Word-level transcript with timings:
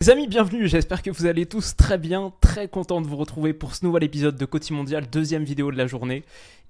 Les 0.00 0.10
amis, 0.10 0.28
bienvenue, 0.28 0.68
j'espère 0.68 1.02
que 1.02 1.10
vous 1.10 1.26
allez 1.26 1.44
tous 1.44 1.74
très 1.74 1.98
bien, 1.98 2.32
très 2.40 2.68
content 2.68 3.00
de 3.00 3.08
vous 3.08 3.16
retrouver 3.16 3.52
pour 3.52 3.74
ce 3.74 3.84
nouvel 3.84 4.04
épisode 4.04 4.36
de 4.36 4.44
Côté 4.44 4.72
Mondial, 4.72 5.10
deuxième 5.10 5.42
vidéo 5.42 5.72
de 5.72 5.76
la 5.76 5.88
journée. 5.88 6.22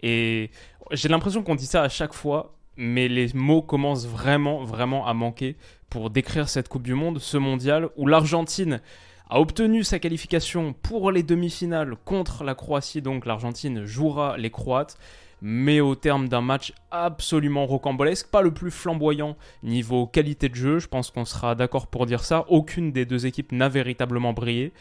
Et 0.03 0.51
j'ai 0.93 1.11
l'impression 1.11 1.43
qu'on 1.43 1.55
dit 1.55 1.67
ça 1.67 1.83
à 1.83 1.91
chaque 1.91 2.15
fois, 2.15 2.55
mais 2.79 3.07
les 3.07 3.31
mots 3.35 3.61
commencent 3.61 4.07
vraiment, 4.07 4.65
vraiment 4.65 5.07
à 5.07 5.13
manquer 5.13 5.57
pour 5.91 6.09
décrire 6.09 6.49
cette 6.49 6.71
Coupe 6.71 6.85
du 6.85 6.95
Monde, 6.95 7.19
ce 7.19 7.37
mondial, 7.37 7.91
où 7.99 8.07
l'Argentine 8.07 8.81
a 9.29 9.41
obtenu 9.41 9.85
sa 9.85 9.99
qualification 9.99 10.73
pour 10.73 11.13
les 11.13 11.23
demi-finales 11.23 11.97
contre 12.07 12.45
la 12.45 12.55
Croatie, 12.55 13.03
donc 13.03 13.27
l'Argentine 13.27 13.85
jouera 13.85 14.39
les 14.39 14.51
Croates, 14.51 14.97
mais 15.43 15.81
au 15.81 15.95
terme 15.95 16.29
d'un 16.29 16.41
match 16.41 16.73
absolument 16.91 17.67
rocambolesque, 17.67 18.29
pas 18.29 18.43
le 18.43 18.53
plus 18.53 18.71
flamboyant 18.71 19.37
niveau 19.63 20.07
qualité 20.07 20.49
de 20.49 20.55
jeu, 20.55 20.79
je 20.79 20.89
pense 20.89 21.11
qu'on 21.11 21.25
sera 21.25 21.55
d'accord 21.55 21.87
pour 21.87 22.07
dire 22.07 22.25
ça, 22.25 22.45
aucune 22.49 22.93
des 22.93 23.05
deux 23.05 23.27
équipes 23.27 23.53
n'a 23.53 23.69
véritablement 23.69 24.33
brillé. 24.33 24.73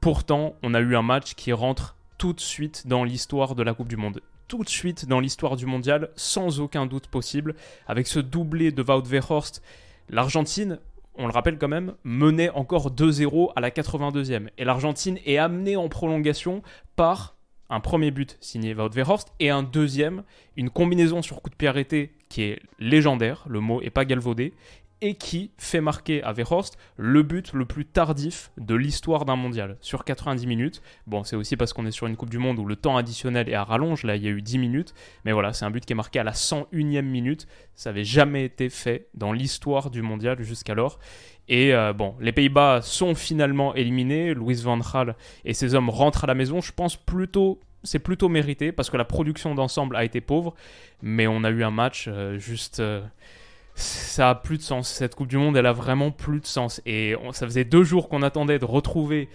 Pourtant, 0.00 0.54
on 0.62 0.74
a 0.74 0.80
eu 0.80 0.96
un 0.96 1.02
match 1.02 1.34
qui 1.34 1.52
rentre 1.52 1.96
tout 2.18 2.32
de 2.32 2.40
suite 2.40 2.86
dans 2.86 3.04
l'histoire 3.04 3.54
de 3.54 3.62
la 3.62 3.74
Coupe 3.74 3.88
du 3.88 3.96
Monde. 3.96 4.20
Tout 4.48 4.62
de 4.62 4.68
suite 4.68 5.06
dans 5.06 5.20
l'histoire 5.20 5.56
du 5.56 5.66
mondial, 5.66 6.10
sans 6.16 6.60
aucun 6.60 6.86
doute 6.86 7.06
possible, 7.06 7.54
avec 7.86 8.06
ce 8.06 8.20
doublé 8.20 8.70
de 8.70 8.82
Wout. 8.82 9.60
L'Argentine, 10.10 10.78
on 11.16 11.26
le 11.26 11.32
rappelle 11.32 11.58
quand 11.58 11.68
même, 11.68 11.94
menait 12.04 12.50
encore 12.50 12.90
2-0 12.90 13.52
à 13.56 13.60
la 13.60 13.70
82e. 13.70 14.48
Et 14.58 14.64
l'Argentine 14.64 15.18
est 15.24 15.38
amenée 15.38 15.76
en 15.76 15.88
prolongation 15.88 16.62
par 16.96 17.36
un 17.70 17.80
premier 17.80 18.10
but 18.10 18.36
signé 18.40 18.74
Wout 18.74 18.90
Weghorst 18.94 19.32
et 19.40 19.50
un 19.50 19.62
deuxième, 19.62 20.22
une 20.56 20.70
combinaison 20.70 21.22
sur 21.22 21.42
coup 21.42 21.50
de 21.50 21.54
pied 21.54 21.68
arrêté 21.68 22.12
qui 22.28 22.42
est 22.42 22.60
légendaire, 22.78 23.44
le 23.48 23.60
mot 23.60 23.80
est 23.80 23.90
pas 23.90 24.04
galvaudé, 24.04 24.52
et 25.00 25.14
qui 25.14 25.50
fait 25.58 25.80
marquer 25.80 26.22
à 26.22 26.32
Weghorst 26.32 26.78
le 26.96 27.22
but 27.22 27.52
le 27.52 27.64
plus 27.66 27.84
tardif 27.84 28.50
de 28.56 28.74
l'histoire 28.74 29.24
d'un 29.24 29.36
mondial 29.36 29.76
sur 29.80 30.04
90 30.04 30.46
minutes. 30.46 30.82
Bon, 31.06 31.24
c'est 31.24 31.36
aussi 31.36 31.56
parce 31.56 31.72
qu'on 31.72 31.86
est 31.86 31.90
sur 31.90 32.06
une 32.06 32.16
Coupe 32.16 32.30
du 32.30 32.38
Monde 32.38 32.58
où 32.58 32.64
le 32.64 32.76
temps 32.76 32.96
additionnel 32.96 33.48
est 33.48 33.54
à 33.54 33.64
rallonge, 33.64 34.04
là 34.04 34.16
il 34.16 34.22
y 34.22 34.28
a 34.28 34.30
eu 34.30 34.42
10 34.42 34.58
minutes, 34.58 34.94
mais 35.24 35.32
voilà, 35.32 35.52
c'est 35.52 35.64
un 35.64 35.70
but 35.70 35.84
qui 35.84 35.92
est 35.92 35.96
marqué 35.96 36.18
à 36.18 36.24
la 36.24 36.32
101e 36.32 37.02
minute, 37.02 37.46
ça 37.74 37.90
n'avait 37.90 38.04
jamais 38.04 38.44
été 38.44 38.70
fait 38.70 39.08
dans 39.14 39.32
l'histoire 39.32 39.90
du 39.90 40.02
mondial 40.02 40.42
jusqu'alors. 40.42 40.98
Et 41.48 41.74
euh, 41.74 41.92
bon, 41.92 42.14
les 42.20 42.32
Pays-Bas 42.32 42.80
sont 42.82 43.14
finalement 43.14 43.74
éliminés, 43.74 44.32
Louis 44.32 44.54
van 44.62 44.78
Gaal 44.78 45.16
et 45.44 45.52
ses 45.52 45.74
hommes 45.74 45.90
rentrent 45.90 46.24
à 46.24 46.26
la 46.26 46.34
maison, 46.34 46.60
je 46.60 46.72
pense 46.72 46.96
plutôt 46.96 47.60
c'est 47.84 47.98
plutôt 47.98 48.28
mérité 48.28 48.72
parce 48.72 48.90
que 48.90 48.96
la 48.96 49.04
production 49.04 49.54
d'ensemble 49.54 49.94
a 49.96 50.04
été 50.04 50.20
pauvre, 50.20 50.54
mais 51.02 51.26
on 51.26 51.44
a 51.44 51.50
eu 51.50 51.62
un 51.62 51.70
match 51.70 52.06
euh, 52.08 52.38
juste 52.38 52.80
euh, 52.80 53.02
ça 53.74 54.30
a 54.30 54.34
plus 54.34 54.58
de 54.58 54.62
sens. 54.62 54.88
Cette 54.88 55.14
Coupe 55.14 55.28
du 55.28 55.36
Monde, 55.36 55.56
elle 55.56 55.66
a 55.66 55.72
vraiment 55.72 56.10
plus 56.10 56.40
de 56.40 56.46
sens. 56.46 56.80
Et 56.86 57.14
ça 57.32 57.46
faisait 57.46 57.64
deux 57.64 57.84
jours 57.84 58.08
qu'on 58.08 58.22
attendait 58.22 58.58
de 58.58 58.64
retrouver 58.64 59.28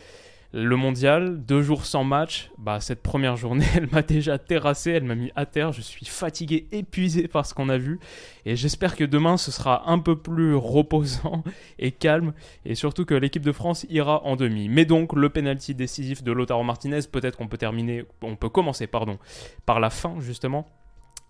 le 0.52 0.76
mondial, 0.76 1.46
deux 1.46 1.62
jours 1.62 1.86
sans 1.86 2.04
match. 2.04 2.50
Bah, 2.58 2.80
cette 2.80 3.04
première 3.04 3.36
journée, 3.36 3.66
elle 3.76 3.88
m'a 3.92 4.02
déjà 4.02 4.38
terrassé, 4.38 4.92
elle 4.92 5.04
m'a 5.04 5.16
mis 5.16 5.32
à 5.36 5.46
terre. 5.46 5.74
Je 5.74 5.82
suis 5.82 6.06
fatigué, 6.06 6.68
épuisé 6.72 7.28
par 7.28 7.46
ce 7.46 7.54
qu'on 7.54 7.70
a 7.70 7.78
vu. 7.78 8.00
Et 8.46 8.56
j'espère 8.56 8.96
que 8.96 9.04
demain, 9.04 9.38
ce 9.38 9.52
sera 9.52 9.90
un 9.90 10.00
peu 10.00 10.16
plus 10.16 10.56
reposant 10.56 11.44
et 11.80 11.92
calme. 11.92 12.34
Et 12.66 12.76
surtout 12.76 13.06
que 13.06 13.14
l'équipe 13.14 13.44
de 13.44 13.52
France 13.52 13.86
ira 13.90 14.26
en 14.26 14.36
demi. 14.36 14.70
Mais 14.70 14.86
donc, 14.86 15.14
le 15.14 15.30
penalty 15.30 15.76
décisif 15.76 16.24
de 16.24 16.32
Lautaro 16.32 16.64
Martinez, 16.64 17.02
peut-être 17.12 17.38
qu'on 17.38 17.48
peut 17.48 17.58
terminer, 17.58 18.06
on 18.22 18.36
peut 18.36 18.50
commencer, 18.50 18.88
pardon, 18.88 19.20
par 19.66 19.80
la 19.80 19.90
fin, 19.90 20.16
justement 20.20 20.68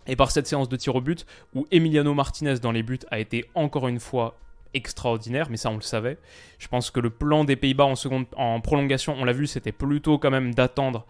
et 0.09 0.15
par 0.15 0.31
cette 0.31 0.47
séance 0.47 0.69
de 0.69 0.75
tir 0.75 0.95
au 0.95 1.01
but 1.01 1.25
où 1.53 1.67
Emiliano 1.71 2.13
Martinez 2.13 2.59
dans 2.59 2.71
les 2.71 2.83
buts 2.83 2.99
a 3.11 3.19
été 3.19 3.45
encore 3.55 3.87
une 3.87 3.99
fois 3.99 4.37
extraordinaire, 4.73 5.47
mais 5.49 5.57
ça 5.57 5.69
on 5.69 5.75
le 5.75 5.81
savait. 5.81 6.17
Je 6.57 6.67
pense 6.67 6.91
que 6.91 6.99
le 6.99 7.09
plan 7.09 7.43
des 7.43 7.55
Pays-Bas 7.55 7.91
en, 8.35 8.61
prolongation, 8.61 9.15
on 9.17 9.25
l'a 9.25 9.33
vu, 9.33 9.47
c'était 9.47 9.71
plutôt 9.71 10.17
quand 10.17 10.31
même 10.31 10.53
d'attendre 10.53 11.05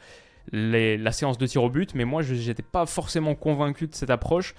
la 0.52 1.12
séance 1.12 1.38
de 1.38 1.46
tir 1.46 1.64
au 1.64 1.70
but, 1.70 1.94
mais 1.96 2.06
moi 2.06 2.22
je 2.22 2.34
n'étais 2.34 2.64
pas 2.64 2.86
forcément 2.86 3.36
convaincu 3.36 3.88
de 3.88 3.96
cette 3.96 4.10
approche 4.10 4.56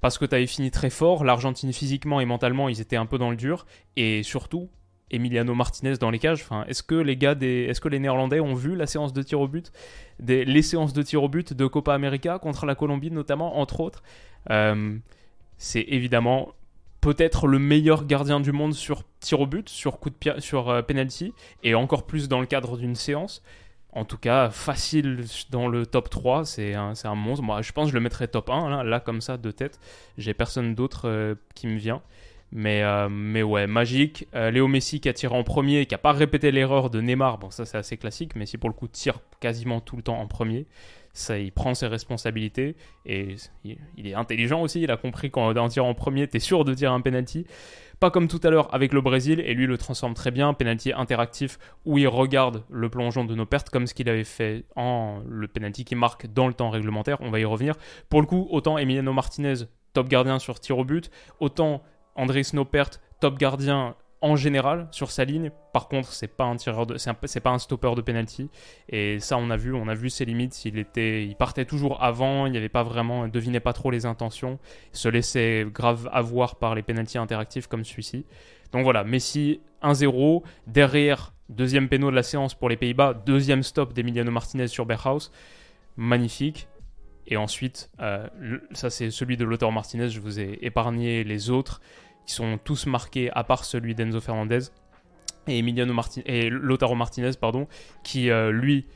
parce 0.00 0.18
que 0.18 0.24
tu 0.24 0.34
avais 0.34 0.46
fini 0.46 0.70
très 0.70 0.90
fort, 0.90 1.24
l'Argentine 1.24 1.72
physiquement 1.72 2.20
et 2.20 2.24
mentalement 2.24 2.68
ils 2.68 2.80
étaient 2.80 2.96
un 2.96 3.06
peu 3.06 3.18
dans 3.18 3.30
le 3.30 3.36
dur, 3.36 3.66
et 3.96 4.22
surtout 4.22 4.68
Emiliano 5.12 5.54
Martinez 5.54 5.94
dans 5.98 6.10
les 6.10 6.18
cages. 6.18 6.42
Enfin, 6.42 6.64
est-ce 6.68 6.82
que 6.82 6.94
les 6.94 7.16
gars 7.16 7.34
des, 7.34 7.66
est-ce 7.68 7.80
que 7.80 7.88
les 7.88 7.98
Néerlandais 7.98 8.40
ont 8.40 8.54
vu 8.54 8.74
la 8.74 8.86
séance 8.86 9.12
de 9.12 9.22
tir 9.22 9.40
au 9.40 9.48
but, 9.48 9.72
des, 10.18 10.44
les 10.44 10.62
séances 10.62 10.92
de 10.92 11.02
tir 11.02 11.22
au 11.22 11.28
but 11.28 11.52
de 11.52 11.66
Copa 11.66 11.94
América 11.94 12.38
contre 12.38 12.66
la 12.66 12.74
Colombie 12.74 13.10
notamment, 13.10 13.58
entre 13.58 13.80
autres 13.80 14.02
euh, 14.50 14.96
C'est 15.58 15.84
évidemment 15.88 16.54
peut-être 17.00 17.46
le 17.46 17.58
meilleur 17.58 18.06
gardien 18.06 18.40
du 18.40 18.52
monde 18.52 18.74
sur 18.74 19.02
tir 19.20 19.40
au 19.40 19.46
but, 19.46 19.68
sur 19.68 19.98
coup 19.98 20.10
de 20.10 20.40
sur 20.40 20.70
euh, 20.70 20.82
penalty, 20.82 21.34
et 21.62 21.74
encore 21.74 22.06
plus 22.06 22.28
dans 22.28 22.40
le 22.40 22.46
cadre 22.46 22.76
d'une 22.78 22.94
séance. 22.94 23.42
En 23.94 24.06
tout 24.06 24.16
cas, 24.16 24.48
facile 24.48 25.24
dans 25.50 25.68
le 25.68 25.84
top 25.84 26.08
3, 26.08 26.46
c'est 26.46 26.72
un, 26.72 26.94
un, 27.04 27.14
monstre. 27.14 27.44
Moi, 27.44 27.60
je 27.60 27.72
pense 27.72 27.86
que 27.86 27.90
je 27.90 27.94
le 27.94 28.00
mettrais 28.00 28.26
top 28.26 28.48
1, 28.48 28.84
là, 28.84 29.00
comme 29.00 29.20
ça, 29.20 29.36
de 29.36 29.50
tête. 29.50 29.78
J'ai 30.16 30.32
personne 30.32 30.74
d'autre 30.74 31.02
euh, 31.04 31.34
qui 31.54 31.66
me 31.66 31.76
vient. 31.76 32.00
Mais, 32.52 32.82
euh, 32.82 33.08
mais 33.08 33.42
ouais, 33.42 33.66
magique. 33.66 34.28
Euh, 34.34 34.50
Léo 34.50 34.68
Messi 34.68 35.00
qui 35.00 35.08
a 35.08 35.14
tiré 35.14 35.34
en 35.34 35.42
premier, 35.42 35.86
qui 35.86 35.94
n'a 35.94 35.98
pas 35.98 36.12
répété 36.12 36.52
l'erreur 36.52 36.90
de 36.90 37.00
Neymar. 37.00 37.38
Bon, 37.38 37.50
ça 37.50 37.64
c'est 37.64 37.78
assez 37.78 37.96
classique. 37.96 38.36
mais 38.36 38.46
si 38.46 38.58
pour 38.58 38.68
le 38.68 38.74
coup 38.74 38.88
tire 38.88 39.20
quasiment 39.40 39.80
tout 39.80 39.96
le 39.96 40.02
temps 40.02 40.20
en 40.20 40.26
premier. 40.26 40.66
Ça, 41.14 41.38
il 41.38 41.52
prend 41.52 41.74
ses 41.74 41.88
responsabilités 41.88 42.74
et 43.04 43.36
il, 43.64 44.06
est 44.06 44.14
intelligent 44.14 44.62
aussi. 44.62 44.80
Il 44.80 44.90
a 44.90 44.96
compris 44.96 45.30
qu'en 45.30 45.52
tirant 45.68 45.90
en 45.90 45.94
premier, 45.94 46.26
t'es 46.26 46.38
sûr 46.38 46.64
de 46.64 46.72
tirer 46.72 46.92
un 46.92 47.02
penalty. 47.02 47.46
Pas 48.00 48.10
comme 48.10 48.28
tout 48.28 48.40
à 48.42 48.50
l'heure 48.50 48.74
avec 48.74 48.94
le 48.94 49.02
Brésil 49.02 49.40
et 49.40 49.52
lui 49.52 49.66
le 49.66 49.76
transforme 49.76 50.14
très 50.14 50.30
bien. 50.30 50.54
Penalty 50.54 50.92
interactif 50.92 51.58
où 51.84 51.98
il 51.98 52.08
regarde 52.08 52.64
le 52.70 52.88
plongeon 52.88 53.26
de 53.26 53.34
nos 53.34 53.44
pertes 53.44 53.68
comme 53.68 53.86
ce 53.86 53.92
qu'il 53.92 54.08
avait 54.08 54.24
fait 54.24 54.64
en 54.74 55.20
le 55.28 55.48
penalty 55.48 55.84
qui 55.84 55.94
marque 55.94 56.26
dans 56.32 56.48
le 56.48 56.54
temps 56.54 56.70
réglementaire. 56.70 57.18
On 57.20 57.30
va 57.30 57.40
y 57.40 57.44
revenir. 57.44 57.74
Pour 58.08 58.22
le 58.22 58.26
coup, 58.26 58.48
autant 58.50 58.78
Emiliano 58.78 59.12
Martinez, 59.12 59.66
top 59.92 60.08
gardien 60.08 60.38
sur 60.38 60.60
tir 60.60 60.78
au 60.78 60.84
but, 60.84 61.10
autant 61.40 61.82
André 62.16 62.42
Snopert, 62.42 62.90
top 63.20 63.38
gardien 63.38 63.96
en 64.22 64.36
général 64.36 64.86
sur 64.92 65.10
sa 65.10 65.24
ligne. 65.24 65.50
Par 65.72 65.88
contre, 65.88 66.12
c'est 66.12 66.28
pas 66.28 66.44
un 66.44 66.56
tireur 66.56 66.86
de, 66.86 66.96
c'est 66.96 67.40
pas 67.40 67.50
un 67.50 67.58
stopper 67.58 67.94
de 67.96 68.00
penalty. 68.00 68.48
Et 68.88 69.18
ça, 69.18 69.36
on 69.36 69.50
a 69.50 69.56
vu, 69.56 69.74
on 69.74 69.88
a 69.88 69.94
vu 69.94 70.08
ses 70.08 70.24
limites. 70.24 70.64
Il 70.64 70.78
était, 70.78 71.24
il 71.26 71.34
partait 71.34 71.64
toujours 71.64 72.02
avant. 72.02 72.46
Il 72.46 72.52
n'y 72.52 72.58
avait 72.58 72.68
pas 72.68 72.84
vraiment, 72.84 73.26
devinait 73.28 73.60
pas 73.60 73.72
trop 73.72 73.90
les 73.90 74.06
intentions. 74.06 74.58
Il 74.94 74.98
se 74.98 75.08
laissait 75.08 75.66
grave 75.70 76.08
avoir 76.12 76.56
par 76.56 76.74
les 76.74 76.82
penalties 76.82 77.18
interactifs 77.18 77.66
comme 77.66 77.84
celui-ci. 77.84 78.24
Donc 78.70 78.84
voilà, 78.84 79.02
Messi 79.02 79.60
1-0. 79.82 80.42
Derrière, 80.68 81.34
deuxième 81.48 81.88
péno 81.88 82.10
de 82.10 82.16
la 82.16 82.22
séance 82.22 82.54
pour 82.54 82.68
les 82.68 82.76
Pays-Bas. 82.76 83.14
Deuxième 83.26 83.64
stop 83.64 83.92
d'Emiliano 83.92 84.30
Martinez 84.30 84.68
sur 84.68 84.86
Berghaus. 84.86 85.30
Magnifique. 85.96 86.68
Et 87.26 87.36
ensuite, 87.36 87.90
euh, 88.00 88.26
ça 88.72 88.90
c'est 88.90 89.10
celui 89.10 89.36
de 89.36 89.44
Lautaro 89.44 89.72
Martinez, 89.72 90.08
je 90.08 90.20
vous 90.20 90.40
ai 90.40 90.58
épargné 90.62 91.24
les 91.24 91.50
autres, 91.50 91.80
qui 92.26 92.34
sont 92.34 92.58
tous 92.62 92.86
marqués, 92.86 93.30
à 93.32 93.44
part 93.44 93.64
celui 93.64 93.94
d'Enzo 93.94 94.20
Fernandez 94.20 94.60
et, 95.46 95.58
Emiliano 95.58 95.92
Martinez, 95.92 96.24
et 96.26 96.50
Lautaro 96.50 96.94
Martinez, 96.94 97.32
pardon, 97.40 97.66
qui 98.02 98.30
euh, 98.30 98.50
lui 98.50 98.86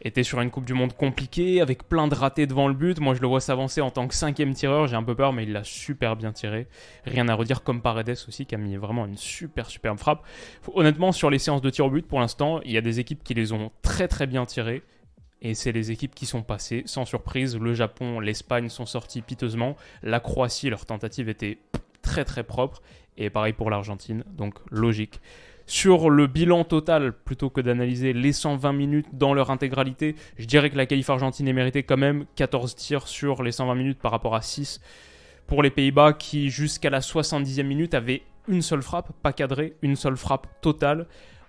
était 0.00 0.22
sur 0.22 0.40
une 0.40 0.50
Coupe 0.50 0.64
du 0.64 0.74
Monde 0.74 0.92
compliquée, 0.92 1.60
avec 1.60 1.88
plein 1.88 2.06
de 2.06 2.14
ratés 2.14 2.46
devant 2.46 2.68
le 2.68 2.74
but. 2.74 3.00
Moi 3.00 3.14
je 3.14 3.20
le 3.20 3.26
vois 3.26 3.40
s'avancer 3.40 3.80
en 3.80 3.90
tant 3.90 4.06
que 4.06 4.14
cinquième 4.14 4.54
tireur, 4.54 4.86
j'ai 4.86 4.96
un 4.96 5.02
peu 5.02 5.14
peur, 5.14 5.32
mais 5.32 5.42
il 5.42 5.52
l'a 5.52 5.64
super 5.64 6.16
bien 6.16 6.32
tiré. 6.32 6.68
Rien 7.04 7.28
à 7.28 7.34
redire, 7.34 7.62
comme 7.62 7.82
Paredes 7.82 8.10
aussi, 8.28 8.46
qui 8.46 8.54
a 8.54 8.58
mis 8.58 8.76
vraiment 8.76 9.06
une 9.06 9.16
super 9.16 9.66
superbe 9.66 9.98
frappe. 9.98 10.24
Honnêtement, 10.72 11.12
sur 11.12 11.30
les 11.30 11.38
séances 11.38 11.62
de 11.62 11.70
tir 11.70 11.86
au 11.86 11.90
but, 11.90 12.06
pour 12.06 12.20
l'instant, 12.20 12.60
il 12.64 12.72
y 12.72 12.78
a 12.78 12.80
des 12.80 13.00
équipes 13.00 13.24
qui 13.24 13.34
les 13.34 13.52
ont 13.52 13.70
très 13.82 14.08
très 14.08 14.26
bien 14.26 14.46
tirées. 14.46 14.82
Et 15.40 15.54
c'est 15.54 15.72
les 15.72 15.90
équipes 15.90 16.14
qui 16.14 16.26
sont 16.26 16.42
passées, 16.42 16.82
sans 16.86 17.04
surprise. 17.04 17.56
Le 17.56 17.74
Japon, 17.74 18.20
l'Espagne 18.20 18.68
sont 18.68 18.86
sortis 18.86 19.22
piteusement. 19.22 19.76
La 20.02 20.20
Croatie, 20.20 20.70
leur 20.70 20.84
tentative 20.84 21.28
était 21.28 21.58
très 22.02 22.24
très 22.24 22.42
propre. 22.42 22.82
Et 23.16 23.30
pareil 23.30 23.52
pour 23.52 23.70
l'Argentine, 23.70 24.24
donc 24.36 24.54
logique. 24.70 25.20
Sur 25.66 26.08
le 26.08 26.26
bilan 26.26 26.64
total, 26.64 27.12
plutôt 27.12 27.50
que 27.50 27.60
d'analyser 27.60 28.14
les 28.14 28.32
120 28.32 28.72
minutes 28.72 29.06
dans 29.12 29.34
leur 29.34 29.50
intégralité, 29.50 30.16
je 30.38 30.46
dirais 30.46 30.70
que 30.70 30.76
la 30.76 30.86
qualif 30.86 31.10
argentine 31.10 31.46
est 31.46 31.52
méritée 31.52 31.82
quand 31.82 31.98
même 31.98 32.24
14 32.36 32.74
tirs 32.74 33.06
sur 33.06 33.42
les 33.42 33.52
120 33.52 33.74
minutes 33.74 33.98
par 33.98 34.10
rapport 34.10 34.34
à 34.34 34.40
6 34.40 34.80
pour 35.46 35.62
les 35.62 35.70
Pays-Bas 35.70 36.14
qui, 36.14 36.48
jusqu'à 36.48 36.90
la 36.90 37.00
70e 37.00 37.64
minute, 37.64 37.94
avaient 37.94 38.22
une 38.48 38.62
seule 38.62 38.82
frappe, 38.82 39.12
pas 39.22 39.32
cadrée, 39.32 39.74
une 39.82 39.96
seule 39.96 40.16
frappe 40.16 40.46
totale. 40.62 41.06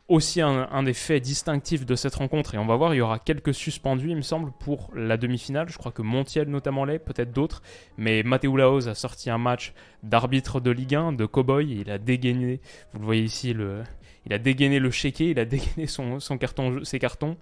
Aussi 0.10 0.42
un, 0.42 0.84
des 0.84 0.96
faits 0.96 1.24
distinctifs 1.24 1.86
de 1.86 1.96
cette 1.96 2.16
rencontre, 2.16 2.56
et 2.56 2.58
on 2.58 2.66
va 2.66 2.76
voir, 2.76 2.94
il 2.94 2.98
y 2.98 3.02
aura 3.02 3.20
quelques 3.20 3.54
suspendus, 3.54 4.10
il 4.10 4.16
me 4.16 4.22
semble, 4.22 4.52
pour 4.60 4.90
la 4.96 5.18
demi-finale. 5.18 5.70
Je 5.70 5.78
crois 5.78 5.92
que 5.92 6.02
Montiel 6.02 6.50
notamment 6.50 6.84
l'est, 6.84 7.00
peut-être 7.00 7.32
d'autres. 7.32 7.62
Mais 7.98 8.24
Matteo 8.24 8.58
Laos 8.58 8.88
a 8.88 8.96
sorti 8.96 9.30
un 9.30 9.38
match 9.38 9.74
d'arbitre 10.02 10.60
de 10.60 10.72
Ligue 10.72 10.96
1, 10.96 11.14
de 11.14 11.26
cowboy, 11.28 11.82
il 11.82 11.92
a 11.92 12.00
dégainé, 12.00 12.60
vous 12.94 13.00
le 13.00 13.06
voyez 13.06 13.24
ici, 13.24 13.54
le, 13.54 13.84
il 14.26 14.34
a 14.34 14.40
dégainé 14.40 14.80
le 14.80 14.90
chéquier, 14.90 15.30
il 15.30 15.40
a 15.40 15.46
dégainé 15.46 15.86
son 15.88 16.20
carton, 16.40 16.84
ses 16.84 17.00
cartons. 17.00 17.38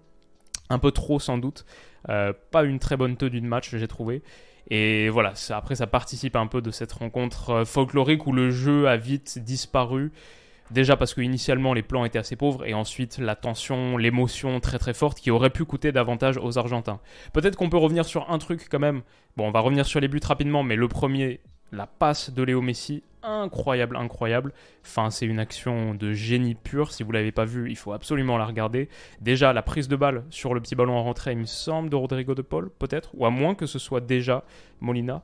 Un 0.69 0.79
peu 0.79 0.91
trop 0.91 1.19
sans 1.19 1.37
doute. 1.37 1.65
Euh, 2.09 2.33
pas 2.51 2.63
une 2.63 2.79
très 2.79 2.97
bonne 2.97 3.15
tenue 3.17 3.41
de 3.41 3.47
match, 3.47 3.75
j'ai 3.75 3.87
trouvé. 3.87 4.21
Et 4.69 5.09
voilà, 5.09 5.33
après 5.51 5.75
ça 5.75 5.87
participe 5.87 6.35
un 6.35 6.47
peu 6.47 6.61
de 6.61 6.71
cette 6.71 6.91
rencontre 6.91 7.49
euh, 7.51 7.65
folklorique 7.65 8.27
où 8.27 8.33
le 8.33 8.51
jeu 8.51 8.87
a 8.87 8.97
vite 8.97 9.39
disparu. 9.39 10.11
Déjà 10.69 10.97
parce 10.97 11.13
que 11.13 11.21
initialement 11.21 11.73
les 11.73 11.81
plans 11.81 12.03
étaient 12.03 12.19
assez 12.19 12.35
pauvres 12.35 12.65
et 12.65 12.73
ensuite 12.73 13.19
la 13.19 13.35
tension, 13.35 13.95
l'émotion 13.97 14.59
très 14.59 14.77
très 14.77 14.93
forte 14.93 15.19
qui 15.19 15.31
aurait 15.31 15.49
pu 15.49 15.63
coûter 15.63 15.93
davantage 15.93 16.37
aux 16.37 16.57
Argentins. 16.57 16.99
Peut-être 17.31 17.55
qu'on 17.55 17.69
peut 17.69 17.77
revenir 17.77 18.05
sur 18.05 18.29
un 18.29 18.37
truc 18.37 18.67
quand 18.69 18.79
même. 18.79 19.01
Bon, 19.37 19.47
on 19.47 19.51
va 19.51 19.61
revenir 19.61 19.85
sur 19.85 20.01
les 20.01 20.09
buts 20.09 20.19
rapidement, 20.23 20.63
mais 20.63 20.75
le 20.75 20.89
premier, 20.89 21.39
la 21.71 21.87
passe 21.87 22.31
de 22.31 22.43
Léo 22.43 22.61
Messi, 22.61 23.03
incroyable, 23.23 23.95
incroyable. 23.95 24.53
Enfin, 24.85 25.09
c'est 25.09 25.25
une 25.25 25.39
action 25.39 25.93
de 25.93 26.11
génie 26.11 26.55
pur. 26.55 26.91
Si 26.91 27.03
vous 27.03 27.11
l'avez 27.11 27.31
pas 27.31 27.45
vue, 27.45 27.69
il 27.69 27.77
faut 27.77 27.93
absolument 27.93 28.37
la 28.37 28.45
regarder. 28.45 28.89
Déjà, 29.21 29.53
la 29.53 29.61
prise 29.61 29.87
de 29.87 29.95
balle 29.95 30.25
sur 30.29 30.53
le 30.53 30.59
petit 30.59 30.75
ballon 30.75 30.97
en 30.97 31.03
rentrée, 31.03 31.31
il 31.31 31.37
me 31.37 31.45
semble, 31.45 31.89
de 31.89 31.95
Rodrigo 31.95 32.35
de 32.35 32.41
Paul, 32.41 32.71
peut-être, 32.77 33.11
ou 33.13 33.25
à 33.25 33.29
moins 33.29 33.55
que 33.55 33.65
ce 33.65 33.79
soit 33.79 34.01
déjà 34.01 34.43
Molina. 34.81 35.23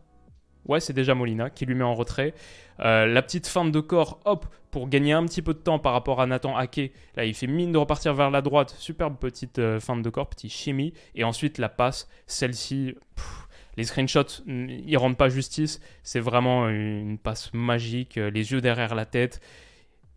Ouais, 0.66 0.80
c'est 0.80 0.94
déjà 0.94 1.14
Molina 1.16 1.50
qui 1.50 1.66
lui 1.66 1.76
met 1.76 1.84
en 1.84 1.94
retrait. 1.96 2.34
Euh, 2.80 3.06
la 3.06 3.22
petite 3.22 3.48
feinte 3.48 3.72
de 3.72 3.80
corps, 3.80 4.20
hop, 4.26 4.46
pour 4.72 4.90
gagner 4.90 5.14
un 5.14 5.26
petit 5.26 5.42
peu 5.42 5.54
de 5.54 5.60
temps 5.60 5.80
par 5.80 5.94
rapport 5.94 6.22
à 6.22 6.26
Nathan 6.26 6.58
Ake. 6.58 6.92
Là, 7.16 7.26
il 7.26 7.34
fait 7.34 7.48
mine 7.48 7.72
de 7.72 7.78
repartir 7.78 8.14
vers 8.14 8.32
la 8.32 8.42
droite. 8.42 8.76
Superbe 8.80 9.18
petite 9.18 9.60
euh, 9.60 9.80
de 9.80 10.10
corps, 10.10 10.28
petit 10.28 10.50
chimie. 10.50 10.94
Et 11.16 11.24
ensuite, 11.24 11.58
la 11.58 11.70
passe, 11.70 12.08
celle-ci 12.28 12.96
les 13.78 13.84
screenshots, 13.86 14.44
ils 14.48 14.98
rendent 14.98 15.18
pas 15.18 15.30
justice. 15.30 15.80
C'est 16.04 16.20
vraiment 16.20 16.70
une 16.70 17.18
passe 17.18 17.54
magique, 17.54 18.18
euh, 18.18 18.30
les 18.30 18.52
yeux 18.52 18.62
derrière 18.62 18.96
la 18.96 19.06
tête, 19.06 19.42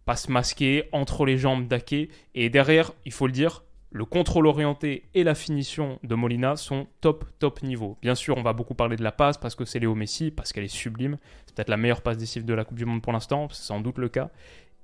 passe 0.04 0.28
masquée 0.28 0.88
entre 0.92 1.24
les 1.24 1.38
jambes 1.38 1.66
d'Ake. 1.66 2.10
Et 2.34 2.50
derrière, 2.50 2.92
il 3.04 3.12
faut 3.12 3.26
le 3.26 3.32
dire, 3.32 3.64
le 3.90 4.04
contrôle 4.04 4.46
orienté 4.46 5.04
et 5.14 5.24
la 5.24 5.34
finition 5.34 5.98
de 6.02 6.14
Molina 6.14 6.56
sont 6.56 6.86
top, 7.00 7.24
top 7.38 7.62
niveau. 7.62 7.96
Bien 8.02 8.14
sûr, 8.14 8.36
on 8.36 8.42
va 8.42 8.52
beaucoup 8.52 8.74
parler 8.74 8.96
de 8.96 9.02
la 9.02 9.12
passe 9.12 9.38
parce 9.38 9.54
que 9.54 9.64
c'est 9.64 9.78
Léo 9.78 9.94
Messi, 9.94 10.30
parce 10.30 10.52
qu'elle 10.52 10.64
est 10.64 10.68
sublime. 10.68 11.18
C'est 11.46 11.54
peut-être 11.54 11.70
la 11.70 11.76
meilleure 11.76 12.02
passe 12.02 12.18
décisive 12.18 12.44
de 12.44 12.54
la 12.54 12.64
Coupe 12.64 12.78
du 12.78 12.84
Monde 12.84 13.02
pour 13.02 13.12
l'instant, 13.12 13.48
c'est 13.50 13.62
sans 13.62 13.80
doute 13.80 13.98
le 13.98 14.08
cas. 14.08 14.30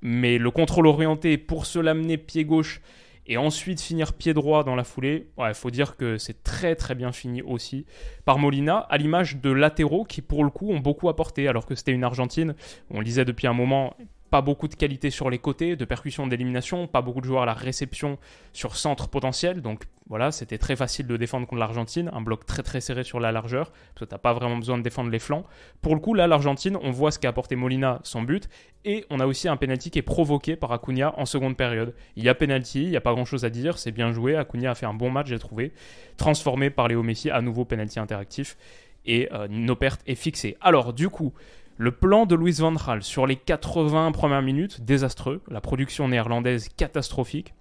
Mais 0.01 0.39
le 0.39 0.51
contrôle 0.51 0.87
orienté 0.87 1.37
pour 1.39 1.67
se 1.67 1.79
l'amener 1.79 2.17
pied 2.17 2.45
gauche 2.45 2.81
et 3.27 3.37
ensuite 3.37 3.81
finir 3.81 4.15
pied 4.15 4.35
droit 4.35 4.65
dans 4.65 4.75
la 4.75 4.83
foulée, 4.83 5.29
il 5.39 5.55
faut 5.55 5.71
dire 5.71 5.97
que 5.97 6.19
c'est 6.19 6.43
très 6.43 6.75
très 6.75 6.95
bien 6.95 7.13
fini 7.13 7.41
aussi 7.41 7.87
par 8.25 8.39
Molina, 8.39 8.79
à 8.79 8.97
l'image 8.99 9.37
de 9.37 9.51
latéraux 9.51 10.05
qui 10.05 10.23
pour 10.23 10.43
le 10.43 10.51
coup 10.51 10.73
ont 10.73 10.81
beaucoup 10.81 11.09
apporté, 11.09 11.47
alors 11.47 11.67
que 11.67 11.75
c'était 11.77 11.93
une 11.93 12.03
Argentine, 12.03 12.55
on 12.91 12.99
le 12.99 13.05
disait 13.05 13.25
depuis 13.25 13.47
un 13.47 13.53
moment, 13.53 13.97
pas 14.33 14.41
beaucoup 14.41 14.67
de 14.67 14.75
qualité 14.75 15.11
sur 15.11 15.29
les 15.29 15.39
côtés, 15.39 15.77
de 15.77 15.85
percussion 15.85 16.27
d'élimination, 16.27 16.87
pas 16.87 17.03
beaucoup 17.03 17.21
de 17.21 17.27
joueurs 17.27 17.43
à 17.43 17.47
la 17.47 17.53
réception 17.53 18.17
sur 18.55 18.77
centre 18.77 19.09
potentiel. 19.09 19.61
Donc 19.61 19.83
voilà, 20.09 20.33
c'était 20.33 20.57
très 20.57 20.75
facile 20.75 21.07
de 21.07 21.19
défendre 21.19 21.47
contre 21.47 21.61
l'Argentine, 21.61 22.11
un 22.15 22.23
bloc 22.23 22.47
très 22.47 22.63
très 22.63 22.81
serré 22.81 23.05
sur 23.05 23.21
la 23.21 23.31
largeur, 23.31 23.71
parce 23.71 24.01
que 24.01 24.05
t'as 24.07 24.17
pas 24.17 24.33
vraiment 24.33 24.57
besoin 24.57 24.79
de 24.79 24.83
défendre 24.83 25.11
les 25.11 25.19
flancs. 25.19 25.45
Pour 25.83 25.95
le 25.95 26.01
coup, 26.01 26.15
là, 26.15 26.27
l'Argentine, 26.27 26.79
on 26.81 26.91
voit 26.91 27.11
ce 27.11 27.19
qu'a 27.19 27.29
apporté 27.29 27.57
Molina, 27.57 28.01
son 28.05 28.23
but, 28.23 28.49
et 28.87 29.05
on 29.11 29.21
a 29.21 29.27
aussi 29.27 29.49
un 29.49 29.59
penalty 29.59 29.91
qui 29.91 29.99
est 29.99 30.03
provoqué 30.03 30.57
par 30.57 30.73
Acuna 30.73 31.13
en 31.19 31.27
seconde 31.27 31.55
période. 31.55 31.95
Il 32.17 32.25
y 32.25 32.31
a 32.31 32.35
penalty, 32.35 32.85
il 32.85 32.89
n'y 32.89 32.97
a 32.97 33.03
pas 33.03 33.13
grand 33.13 33.27
chose 33.27 33.45
à 33.45 33.51
dire, 33.51 33.77
c'est 33.77 33.93
bien 33.93 34.13
joué, 34.13 34.35
Acuna 34.35 34.71
a 34.71 34.75
fait 34.75 34.87
un 34.87 34.95
bon 34.95 35.11
match, 35.11 35.27
j'ai 35.27 35.39
trouvé, 35.39 35.73
transformé 36.17 36.71
par 36.71 36.89
Léo 36.89 37.03
Messi, 37.03 37.29
à 37.29 37.43
nouveau 37.43 37.67
penalty 37.67 37.99
interactif, 37.99 38.57
et 39.05 39.29
euh, 39.31 39.47
nos 39.51 39.77
pertes 39.77 40.01
est 40.07 40.15
fixée. 40.15 40.57
Alors 40.63 40.95
du 40.95 41.11
coup, 41.11 41.35
le 41.77 41.91
plan 41.91 42.27
de 42.27 42.35
Louis 42.35 42.53
Van 42.53 42.73
Gaal 42.73 43.03
sur 43.03 43.27
les 43.27 43.37
80 43.37 44.13
premières 44.13 44.43
minutes, 44.43 44.83
désastreux. 44.83 45.43
La 45.49 45.61
production 45.61 46.09
néerlandaise 46.09 46.69
catastrophique. 46.69 47.55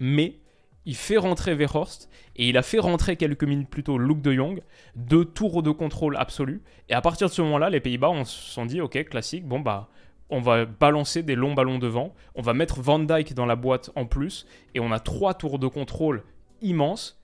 Mais 0.00 0.40
il 0.86 0.96
fait 0.96 1.18
rentrer 1.18 1.54
Verhorst 1.54 2.08
et 2.36 2.48
il 2.48 2.56
a 2.56 2.62
fait 2.62 2.78
rentrer 2.78 3.16
quelques 3.16 3.44
minutes 3.44 3.68
plus 3.68 3.82
tôt 3.82 3.98
Luke 3.98 4.22
de 4.22 4.32
Jong. 4.32 4.62
Deux 4.96 5.24
tours 5.24 5.62
de 5.62 5.70
contrôle 5.70 6.16
absolu. 6.16 6.62
Et 6.88 6.94
à 6.94 7.00
partir 7.00 7.28
de 7.28 7.32
ce 7.32 7.42
moment-là, 7.42 7.68
les 7.68 7.80
Pays-Bas 7.80 8.24
se 8.24 8.52
sont 8.52 8.64
dit 8.64 8.80
ok, 8.80 9.04
classique, 9.04 9.46
bon 9.46 9.60
bah. 9.60 9.88
On 10.30 10.40
va 10.40 10.66
balancer 10.66 11.22
des 11.22 11.34
longs 11.34 11.54
ballons 11.54 11.78
devant, 11.78 12.14
on 12.34 12.42
va 12.42 12.52
mettre 12.52 12.82
Van 12.82 12.98
Dyke 12.98 13.32
dans 13.32 13.46
la 13.46 13.56
boîte 13.56 13.90
en 13.96 14.04
plus, 14.04 14.46
et 14.74 14.80
on 14.80 14.92
a 14.92 15.00
trois 15.00 15.32
tours 15.32 15.58
de 15.58 15.66
contrôle 15.66 16.22
immenses 16.60 17.18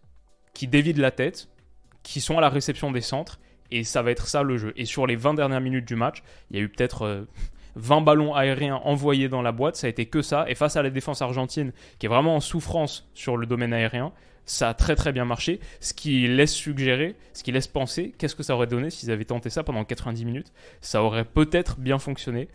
qui 0.54 0.68
dévident 0.68 1.02
la 1.02 1.10
tête, 1.10 1.50
qui 2.02 2.22
sont 2.22 2.38
à 2.38 2.40
la 2.40 2.48
réception 2.48 2.92
des 2.92 3.02
centres, 3.02 3.40
et 3.70 3.84
ça 3.84 4.02
va 4.02 4.10
être 4.10 4.26
ça 4.26 4.42
le 4.42 4.56
jeu. 4.56 4.72
Et 4.76 4.84
sur 4.84 5.06
les 5.06 5.16
20 5.16 5.34
dernières 5.34 5.60
minutes 5.60 5.86
du 5.86 5.96
match, 5.96 6.22
il 6.50 6.56
y 6.56 6.60
a 6.60 6.62
eu 6.62 6.68
peut-être 6.68 7.26
20 7.76 7.98
euh, 7.98 8.00
ballons 8.00 8.34
aériens 8.34 8.76
envoyés 8.76 9.28
dans 9.28 9.42
la 9.42 9.52
boîte. 9.52 9.76
Ça 9.76 9.86
a 9.86 9.90
été 9.90 10.06
que 10.06 10.22
ça. 10.22 10.44
Et 10.48 10.54
face 10.54 10.76
à 10.76 10.82
la 10.82 10.90
défense 10.90 11.22
argentine, 11.22 11.72
qui 11.98 12.06
est 12.06 12.08
vraiment 12.08 12.36
en 12.36 12.40
souffrance 12.40 13.08
sur 13.14 13.36
le 13.36 13.46
domaine 13.46 13.72
aérien, 13.72 14.12
ça 14.46 14.68
a 14.68 14.74
très 14.74 14.94
très 14.94 15.12
bien 15.12 15.24
marché. 15.24 15.60
Ce 15.80 15.94
qui 15.94 16.26
laisse 16.26 16.52
suggérer, 16.52 17.16
ce 17.32 17.42
qui 17.42 17.52
laisse 17.52 17.68
penser, 17.68 18.14
qu'est-ce 18.18 18.34
que 18.34 18.42
ça 18.42 18.54
aurait 18.54 18.66
donné 18.66 18.90
s'ils 18.90 19.10
avaient 19.10 19.24
tenté 19.24 19.50
ça 19.50 19.62
pendant 19.62 19.84
90 19.84 20.24
minutes? 20.24 20.52
Ça 20.80 21.02
aurait 21.02 21.24
peut-être 21.24 21.78
bien 21.78 21.98
fonctionné. 21.98 22.48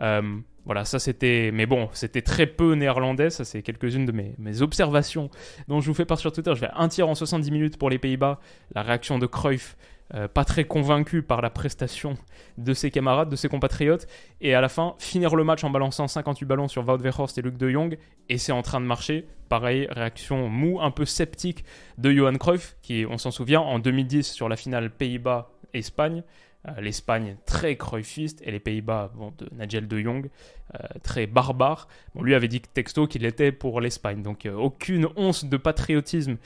Euh, 0.00 0.22
voilà, 0.64 0.84
ça 0.84 0.98
c'était. 0.98 1.50
Mais 1.52 1.64
bon, 1.64 1.88
c'était 1.92 2.22
très 2.22 2.46
peu 2.46 2.74
néerlandais. 2.74 3.30
Ça, 3.30 3.44
c'est 3.44 3.62
quelques-unes 3.62 4.04
de 4.04 4.12
mes, 4.12 4.34
mes, 4.38 4.62
observations 4.62 5.30
dont 5.68 5.80
je 5.80 5.86
vous 5.86 5.94
fais 5.94 6.04
part 6.04 6.18
sur 6.18 6.32
Twitter. 6.32 6.52
Je 6.54 6.60
vais 6.62 6.70
un 6.74 6.88
tir 6.88 7.08
en 7.08 7.14
70 7.14 7.50
minutes 7.52 7.78
pour 7.78 7.88
les 7.88 7.98
Pays-Bas. 7.98 8.40
La 8.74 8.82
réaction 8.82 9.18
de 9.18 9.26
Cruyff 9.26 9.76
euh, 10.14 10.28
pas 10.28 10.44
très 10.44 10.64
convaincu 10.64 11.22
par 11.22 11.42
la 11.42 11.50
prestation 11.50 12.16
de 12.58 12.74
ses 12.74 12.92
camarades, 12.92 13.28
de 13.28 13.36
ses 13.36 13.48
compatriotes, 13.48 14.06
et 14.40 14.54
à 14.54 14.60
la 14.60 14.68
fin, 14.68 14.94
finir 14.98 15.34
le 15.34 15.42
match 15.42 15.64
en 15.64 15.70
balançant 15.70 16.06
58 16.06 16.46
ballons 16.46 16.68
sur 16.68 16.88
Wout 16.88 17.02
Weghorst 17.02 17.36
et 17.38 17.42
Luc 17.42 17.56
de 17.56 17.68
Jong, 17.68 17.98
et 18.28 18.38
c'est 18.38 18.52
en 18.52 18.62
train 18.62 18.80
de 18.80 18.86
marcher. 18.86 19.26
Pareil, 19.48 19.88
réaction 19.90 20.48
mou, 20.48 20.80
un 20.80 20.90
peu 20.92 21.04
sceptique 21.04 21.64
de 21.98 22.12
Johan 22.12 22.34
Cruyff, 22.34 22.76
qui, 22.82 23.04
on 23.08 23.18
s'en 23.18 23.32
souvient, 23.32 23.60
en 23.60 23.80
2010 23.80 24.30
sur 24.30 24.48
la 24.48 24.56
finale 24.56 24.90
Pays-Bas-Espagne, 24.90 26.22
euh, 26.68 26.80
l'Espagne 26.80 27.36
très 27.44 27.76
cruyffiste 27.76 28.42
et 28.44 28.50
les 28.50 28.60
Pays-Bas 28.60 29.12
de 29.38 29.48
Nigel 29.52 29.88
de 29.88 29.98
Jong 29.98 30.30
euh, 30.74 30.78
très 31.02 31.26
barbare. 31.26 31.88
Bon, 32.14 32.22
lui 32.22 32.34
avait 32.34 32.48
dit 32.48 32.60
texto 32.60 33.06
qu'il 33.06 33.24
était 33.24 33.52
pour 33.52 33.80
l'Espagne, 33.80 34.22
donc 34.22 34.48
aucune 34.56 35.08
once 35.16 35.44
de 35.44 35.56
patriotisme 35.56 36.36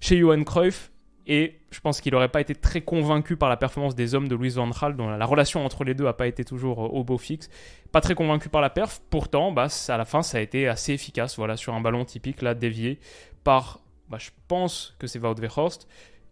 chez 0.00 0.18
Johan 0.18 0.42
Cruyff. 0.42 0.90
Et 1.32 1.60
je 1.70 1.78
pense 1.78 2.00
qu'il 2.00 2.12
n'aurait 2.12 2.28
pas 2.28 2.40
été 2.40 2.56
très 2.56 2.80
convaincu 2.80 3.36
par 3.36 3.48
la 3.48 3.56
performance 3.56 3.94
des 3.94 4.16
hommes 4.16 4.26
de 4.26 4.34
Louis 4.34 4.48
Van 4.48 4.68
Gaal, 4.68 4.96
dont 4.96 5.08
la 5.08 5.24
relation 5.24 5.64
entre 5.64 5.84
les 5.84 5.94
deux 5.94 6.02
n'a 6.02 6.12
pas 6.12 6.26
été 6.26 6.44
toujours 6.44 6.84
euh, 6.84 6.88
au 6.88 7.04
beau 7.04 7.18
fixe. 7.18 7.48
Pas 7.92 8.00
très 8.00 8.16
convaincu 8.16 8.48
par 8.48 8.60
la 8.60 8.68
perf, 8.68 9.00
pourtant, 9.10 9.52
bah, 9.52 9.68
à 9.88 9.96
la 9.96 10.04
fin, 10.04 10.22
ça 10.22 10.38
a 10.38 10.40
été 10.40 10.66
assez 10.66 10.92
efficace. 10.92 11.36
Voilà, 11.36 11.56
sur 11.56 11.72
un 11.72 11.80
ballon 11.80 12.04
typique, 12.04 12.42
là, 12.42 12.54
dévié 12.54 12.98
par, 13.44 13.78
bah, 14.08 14.18
je 14.18 14.30
pense 14.48 14.96
que 14.98 15.06
c'est 15.06 15.20
Wout 15.20 15.38
Weghorst, 15.40 15.86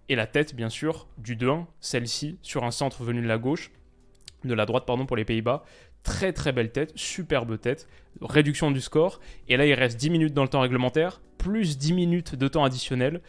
et 0.08 0.16
la 0.16 0.26
tête, 0.26 0.56
bien 0.56 0.68
sûr, 0.68 1.06
du 1.16 1.36
2-1, 1.36 1.66
celle-ci, 1.78 2.36
sur 2.42 2.64
un 2.64 2.72
centre 2.72 3.04
venu 3.04 3.22
de 3.22 3.28
la 3.28 3.38
gauche, 3.38 3.70
de 4.42 4.52
la 4.52 4.66
droite, 4.66 4.84
pardon, 4.84 5.06
pour 5.06 5.16
les 5.16 5.24
Pays-Bas. 5.24 5.62
Très 6.02 6.32
très 6.32 6.50
belle 6.50 6.72
tête, 6.72 6.90
superbe 6.96 7.60
tête, 7.60 7.86
réduction 8.20 8.72
du 8.72 8.80
score. 8.80 9.20
Et 9.48 9.56
là, 9.56 9.64
il 9.64 9.74
reste 9.74 9.96
10 9.96 10.10
minutes 10.10 10.34
dans 10.34 10.42
le 10.42 10.48
temps 10.48 10.60
réglementaire, 10.60 11.20
plus 11.38 11.78
10 11.78 11.92
minutes 11.92 12.34
de 12.34 12.48
temps 12.48 12.64
additionnel 12.64 13.20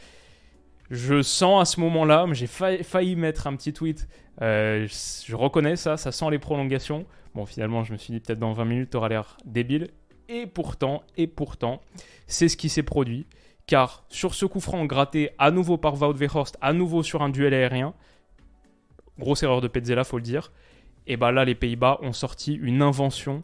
je 0.89 1.22
sens 1.22 1.62
à 1.62 1.65
ce 1.65 1.79
moment-là, 1.81 2.25
j'ai 2.31 2.48
failli, 2.48 3.15
mettre 3.15 3.48
un 3.48 3.55
petit 3.55 3.74
tweet, 3.74 4.08
euh, 4.41 4.88
je 4.88 5.36
reconnais 5.36 5.75
ça, 5.75 5.98
ça 5.98 6.12
sent 6.12 6.29
les 6.31 6.39
prolongations. 6.39 7.05
Bon, 7.36 7.46
finalement, 7.46 7.84
je 7.84 7.93
me 7.93 7.98
suis 7.98 8.12
dit 8.12 8.19
peut-être 8.19 8.39
dans 8.39 8.53
20 8.53 8.65
minutes, 8.65 8.89
t'auras 8.89 9.10
l'air 9.10 9.38
débile. 9.46 9.89
Et 10.27 10.46
pourtant, 10.48 11.03
et 11.17 11.27
pourtant, 11.27 11.81
c'est 12.27 12.48
ce 12.48 12.58
qui 12.58 12.69
s'est 12.69 12.84
produit. 12.84 13.27
Car 13.67 14.03
sur 14.10 14.34
ce 14.34 14.46
coup 14.46 14.60
franc 14.60 14.86
gratté 14.86 15.31
à 15.38 15.51
nouveau 15.51 15.77
par 15.77 16.01
Wout 16.01 16.17
Weghorst, 16.17 16.58
à 16.60 16.74
nouveau 16.74 17.03
sur 17.03 17.22
un 17.22 17.29
duel 17.29 17.53
aérien, 17.53 17.93
grosse 19.19 19.43
erreur 19.43 19.62
de 19.62 19.67
Petzela, 19.67 20.03
faut 20.03 20.17
le 20.17 20.24
dire, 20.24 20.51
et 21.05 21.17
bah 21.17 21.31
là, 21.31 21.46
les 21.46 21.55
Pays-Bas 21.55 22.00
ont 22.01 22.13
sorti 22.13 22.53
une 22.53 22.81
invention 22.81 23.43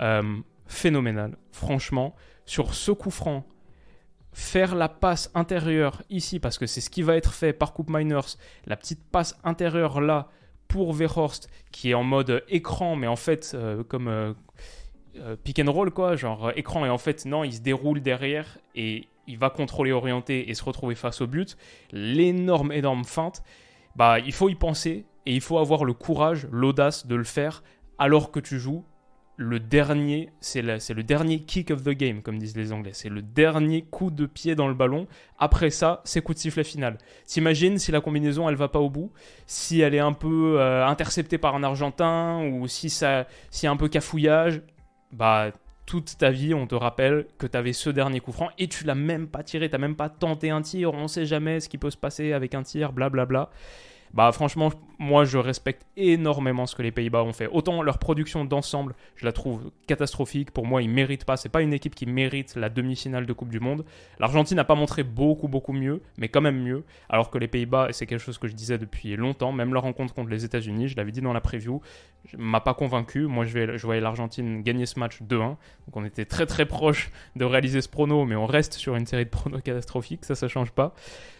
euh, 0.00 0.38
phénoménale. 0.66 1.36
Franchement, 1.52 2.14
sur 2.46 2.74
ce 2.74 2.92
coup 2.92 3.10
franc 3.10 3.44
faire 4.38 4.76
la 4.76 4.88
passe 4.88 5.32
intérieure 5.34 6.02
ici, 6.10 6.38
parce 6.38 6.58
que 6.58 6.66
c'est 6.66 6.80
ce 6.80 6.90
qui 6.90 7.02
va 7.02 7.16
être 7.16 7.34
fait 7.34 7.52
par 7.52 7.72
Coupe 7.72 7.90
Miners, 7.90 8.36
la 8.66 8.76
petite 8.76 9.02
passe 9.10 9.36
intérieure 9.42 10.00
là 10.00 10.28
pour 10.68 10.92
Verhorst, 10.92 11.50
qui 11.72 11.90
est 11.90 11.94
en 11.94 12.04
mode 12.04 12.44
écran, 12.48 12.94
mais 12.94 13.08
en 13.08 13.16
fait, 13.16 13.50
euh, 13.54 13.82
comme 13.82 14.06
euh, 14.06 14.32
euh, 15.16 15.34
pick 15.42 15.58
and 15.58 15.72
roll, 15.72 15.90
quoi, 15.90 16.14
genre 16.14 16.52
écran, 16.54 16.86
et 16.86 16.88
en 16.88 16.98
fait, 16.98 17.26
non, 17.26 17.42
il 17.42 17.52
se 17.52 17.60
déroule 17.60 18.00
derrière 18.00 18.58
et 18.76 19.08
il 19.26 19.38
va 19.38 19.50
contrôler, 19.50 19.90
orienter 19.90 20.48
et 20.48 20.54
se 20.54 20.62
retrouver 20.62 20.94
face 20.94 21.20
au 21.20 21.26
but. 21.26 21.56
L'énorme, 21.90 22.70
énorme 22.70 23.04
feinte, 23.04 23.42
bah, 23.96 24.20
il 24.20 24.32
faut 24.32 24.48
y 24.48 24.54
penser 24.54 25.04
et 25.26 25.34
il 25.34 25.40
faut 25.40 25.58
avoir 25.58 25.84
le 25.84 25.94
courage, 25.94 26.46
l'audace 26.52 27.08
de 27.08 27.16
le 27.16 27.24
faire 27.24 27.64
alors 27.98 28.30
que 28.30 28.38
tu 28.38 28.60
joues 28.60 28.84
le 29.40 29.60
dernier, 29.60 30.30
c'est 30.40 30.62
le 30.62 31.02
dernier 31.04 31.38
kick 31.38 31.70
of 31.70 31.84
the 31.84 31.90
game, 31.90 32.22
comme 32.22 32.40
disent 32.40 32.56
les 32.56 32.72
Anglais. 32.72 32.90
C'est 32.92 33.08
le 33.08 33.22
dernier 33.22 33.82
coup 33.82 34.10
de 34.10 34.26
pied 34.26 34.56
dans 34.56 34.66
le 34.66 34.74
ballon. 34.74 35.06
Après 35.38 35.70
ça, 35.70 36.02
c'est 36.04 36.20
coup 36.22 36.34
de 36.34 36.40
sifflet 36.40 36.64
final. 36.64 36.98
T'imagines 37.24 37.78
si 37.78 37.92
la 37.92 38.00
combinaison, 38.00 38.48
elle 38.48 38.56
va 38.56 38.66
pas 38.66 38.80
au 38.80 38.90
bout, 38.90 39.12
si 39.46 39.80
elle 39.80 39.94
est 39.94 40.00
un 40.00 40.12
peu 40.12 40.58
euh, 40.58 40.84
interceptée 40.84 41.38
par 41.38 41.54
un 41.54 41.62
Argentin, 41.62 42.42
ou 42.50 42.66
si 42.66 42.90
ça, 42.90 43.28
s'il 43.52 43.66
y 43.66 43.68
a 43.68 43.70
un 43.70 43.76
peu 43.76 43.88
cafouillage, 43.88 44.60
bah 45.12 45.52
toute 45.86 46.18
ta 46.18 46.32
vie, 46.32 46.52
on 46.52 46.66
te 46.66 46.74
rappelle 46.74 47.28
que 47.38 47.46
tu 47.46 47.56
avais 47.56 47.72
ce 47.72 47.90
dernier 47.90 48.18
coup 48.18 48.32
franc 48.32 48.48
et 48.58 48.66
tu 48.66 48.84
l'as 48.84 48.96
même 48.96 49.28
pas 49.28 49.44
tiré, 49.44 49.70
tu 49.70 49.78
même 49.78 49.94
pas 49.94 50.08
tenté 50.08 50.50
un 50.50 50.62
tir, 50.62 50.92
on 50.92 51.06
sait 51.06 51.26
jamais 51.26 51.60
ce 51.60 51.68
qui 51.68 51.78
peut 51.78 51.90
se 51.90 51.96
passer 51.96 52.32
avec 52.32 52.56
un 52.56 52.64
tir, 52.64 52.92
blablabla. 52.92 53.24
Bla 53.24 53.44
bla. 53.44 53.50
Bah 54.14 54.30
franchement, 54.32 54.70
moi 54.98 55.24
je 55.24 55.38
respecte 55.38 55.86
énormément 55.96 56.66
ce 56.66 56.74
que 56.74 56.82
les 56.82 56.90
Pays-Bas 56.90 57.22
ont 57.22 57.32
fait. 57.32 57.46
Autant 57.46 57.82
leur 57.82 57.98
production 57.98 58.44
d'ensemble, 58.44 58.94
je 59.16 59.24
la 59.24 59.32
trouve 59.32 59.70
catastrophique. 59.86 60.50
Pour 60.50 60.66
moi, 60.66 60.82
ils 60.82 60.90
méritent 60.90 61.24
pas. 61.24 61.36
C'est 61.36 61.48
pas 61.48 61.62
une 61.62 61.72
équipe 61.72 61.94
qui 61.94 62.06
mérite 62.06 62.56
la 62.56 62.68
demi-finale 62.68 63.26
de 63.26 63.32
Coupe 63.32 63.50
du 63.50 63.60
Monde. 63.60 63.84
L'Argentine 64.18 64.56
n'a 64.56 64.64
pas 64.64 64.74
montré 64.74 65.02
beaucoup 65.02 65.48
beaucoup 65.48 65.72
mieux, 65.72 66.02
mais 66.16 66.28
quand 66.28 66.40
même 66.40 66.60
mieux. 66.60 66.84
Alors 67.08 67.30
que 67.30 67.38
les 67.38 67.48
Pays-Bas, 67.48 67.88
et 67.88 67.92
c'est 67.92 68.06
quelque 68.06 68.22
chose 68.22 68.38
que 68.38 68.48
je 68.48 68.54
disais 68.54 68.78
depuis 68.78 69.16
longtemps, 69.16 69.52
même 69.52 69.72
leur 69.72 69.82
rencontre 69.82 70.14
contre 70.14 70.30
les 70.30 70.44
États-Unis, 70.44 70.88
je 70.88 70.96
l'avais 70.96 71.12
dit 71.12 71.20
dans 71.20 71.32
la 71.32 71.40
preview, 71.40 71.80
m'a 72.36 72.60
pas 72.60 72.74
convaincu. 72.74 73.26
Moi, 73.26 73.44
je, 73.44 73.52
vais, 73.52 73.76
voyais 73.78 74.00
l'Argentine 74.00 74.62
gagner 74.62 74.86
ce 74.86 74.98
match 74.98 75.22
2-1. 75.22 75.38
Donc 75.38 75.56
on 75.94 76.04
était 76.04 76.24
très 76.24 76.46
très 76.46 76.66
proche 76.66 77.10
de 77.36 77.44
réaliser 77.44 77.80
ce 77.80 77.88
prono, 77.88 78.24
mais 78.24 78.36
on 78.36 78.46
reste 78.46 78.74
sur 78.74 78.96
une 78.96 79.06
série 79.06 79.24
de 79.24 79.30
pronos 79.30 79.60
catastrophiques. 79.64 80.24
Ça, 80.24 80.34
ça 80.34 80.48
change 80.48 80.72
pas. 80.72 80.94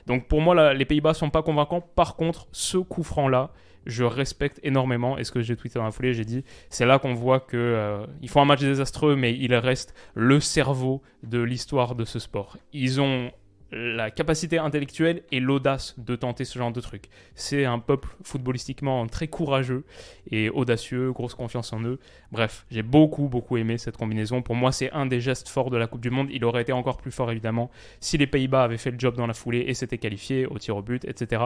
Donc 0.06 0.26
pour 0.26 0.40
moi, 0.40 0.72
les 0.72 0.84
Pays-Bas 0.84 1.14
sont 1.14 1.30
pas 1.30 1.42
convaincants. 1.42 1.80
Par 1.80 2.16
contre, 2.16 2.46
ce 2.58 2.76
coup 2.76 3.04
franc-là, 3.04 3.52
je 3.86 4.02
respecte 4.02 4.58
énormément. 4.64 5.16
Et 5.16 5.24
ce 5.24 5.30
que 5.30 5.40
j'ai 5.40 5.56
tweeté 5.56 5.78
dans 5.78 5.84
la 5.84 5.92
foulée, 5.92 6.12
j'ai 6.12 6.24
dit, 6.24 6.44
c'est 6.70 6.84
là 6.86 6.98
qu'on 6.98 7.14
voit 7.14 7.38
que 7.38 7.56
euh, 7.56 8.04
ils 8.20 8.28
font 8.28 8.42
un 8.42 8.44
match 8.44 8.60
désastreux, 8.60 9.14
mais 9.14 9.32
il 9.34 9.54
reste 9.54 9.94
le 10.14 10.40
cerveau 10.40 11.00
de 11.22 11.40
l'histoire 11.40 11.94
de 11.94 12.04
ce 12.04 12.18
sport. 12.18 12.58
Ils 12.72 13.00
ont 13.00 13.30
la 13.70 14.10
capacité 14.10 14.58
intellectuelle 14.58 15.22
et 15.30 15.40
l'audace 15.40 15.94
de 15.98 16.16
tenter 16.16 16.44
ce 16.44 16.58
genre 16.58 16.72
de 16.72 16.80
truc. 16.80 17.04
C'est 17.34 17.64
un 17.64 17.78
peuple 17.78 18.08
footballistiquement 18.22 19.06
très 19.06 19.28
courageux 19.28 19.84
et 20.30 20.48
audacieux, 20.48 21.12
grosse 21.12 21.34
confiance 21.34 21.72
en 21.72 21.82
eux. 21.82 21.98
Bref, 22.32 22.64
j'ai 22.70 22.82
beaucoup 22.82 23.28
beaucoup 23.28 23.56
aimé 23.56 23.76
cette 23.76 23.96
combinaison. 23.96 24.40
Pour 24.40 24.54
moi, 24.54 24.72
c'est 24.72 24.90
un 24.92 25.06
des 25.06 25.20
gestes 25.20 25.48
forts 25.48 25.70
de 25.70 25.76
la 25.76 25.86
Coupe 25.86 26.00
du 26.00 26.10
Monde. 26.10 26.28
Il 26.30 26.44
aurait 26.44 26.62
été 26.62 26.72
encore 26.72 26.96
plus 26.96 27.12
fort 27.12 27.30
évidemment 27.30 27.70
si 28.00 28.16
les 28.16 28.26
Pays-Bas 28.26 28.64
avaient 28.64 28.78
fait 28.78 28.90
le 28.90 28.98
job 28.98 29.16
dans 29.16 29.26
la 29.26 29.34
foulée 29.34 29.64
et 29.66 29.74
s'étaient 29.74 29.98
qualifiés 29.98 30.46
au 30.46 30.58
tir 30.58 30.76
au 30.76 30.82
but, 30.82 31.04
etc. 31.04 31.42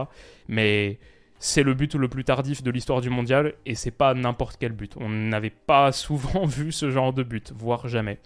Mais 0.49 0.99
c'est 1.41 1.64
le 1.64 1.75
but 1.75 1.97
le 1.97 2.07
plus 2.07 2.23
tardif 2.23 2.62
de 2.62 2.71
l'histoire 2.71 3.00
du 3.00 3.11
mondial 3.11 3.55
et 3.67 3.75
c'est 3.75 3.91
pas 3.91 4.14
n'importe 4.14 4.59
quel 4.61 4.73
but. 4.73 4.95
On 4.99 5.09
n'avait 5.09 5.50
pas 5.50 5.91
souvent 5.93 6.47
vu 6.47 6.71
ce 6.71 6.91
genre 6.91 7.12
de 7.12 7.25
but, 7.25 7.52
voire 7.52 7.88
jamais 7.88 8.19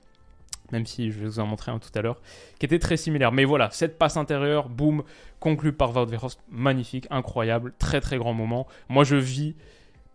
même 0.72 0.86
si 0.86 1.10
je 1.10 1.18
vais 1.18 1.26
vous 1.26 1.40
en 1.40 1.46
montrer 1.46 1.72
un 1.72 1.78
tout 1.78 1.90
à 1.94 2.02
l'heure, 2.02 2.20
qui 2.58 2.66
était 2.66 2.78
très 2.78 2.96
similaire. 2.96 3.32
Mais 3.32 3.44
voilà, 3.44 3.70
cette 3.70 3.98
passe 3.98 4.16
intérieure, 4.16 4.68
boum, 4.68 5.02
conclue 5.40 5.72
par 5.72 5.94
Wout 5.96 6.06
magnifique, 6.48 7.06
incroyable, 7.10 7.72
très 7.78 8.00
très 8.00 8.18
grand 8.18 8.34
moment. 8.34 8.66
Moi 8.88 9.04
je 9.04 9.16
vis 9.16 9.54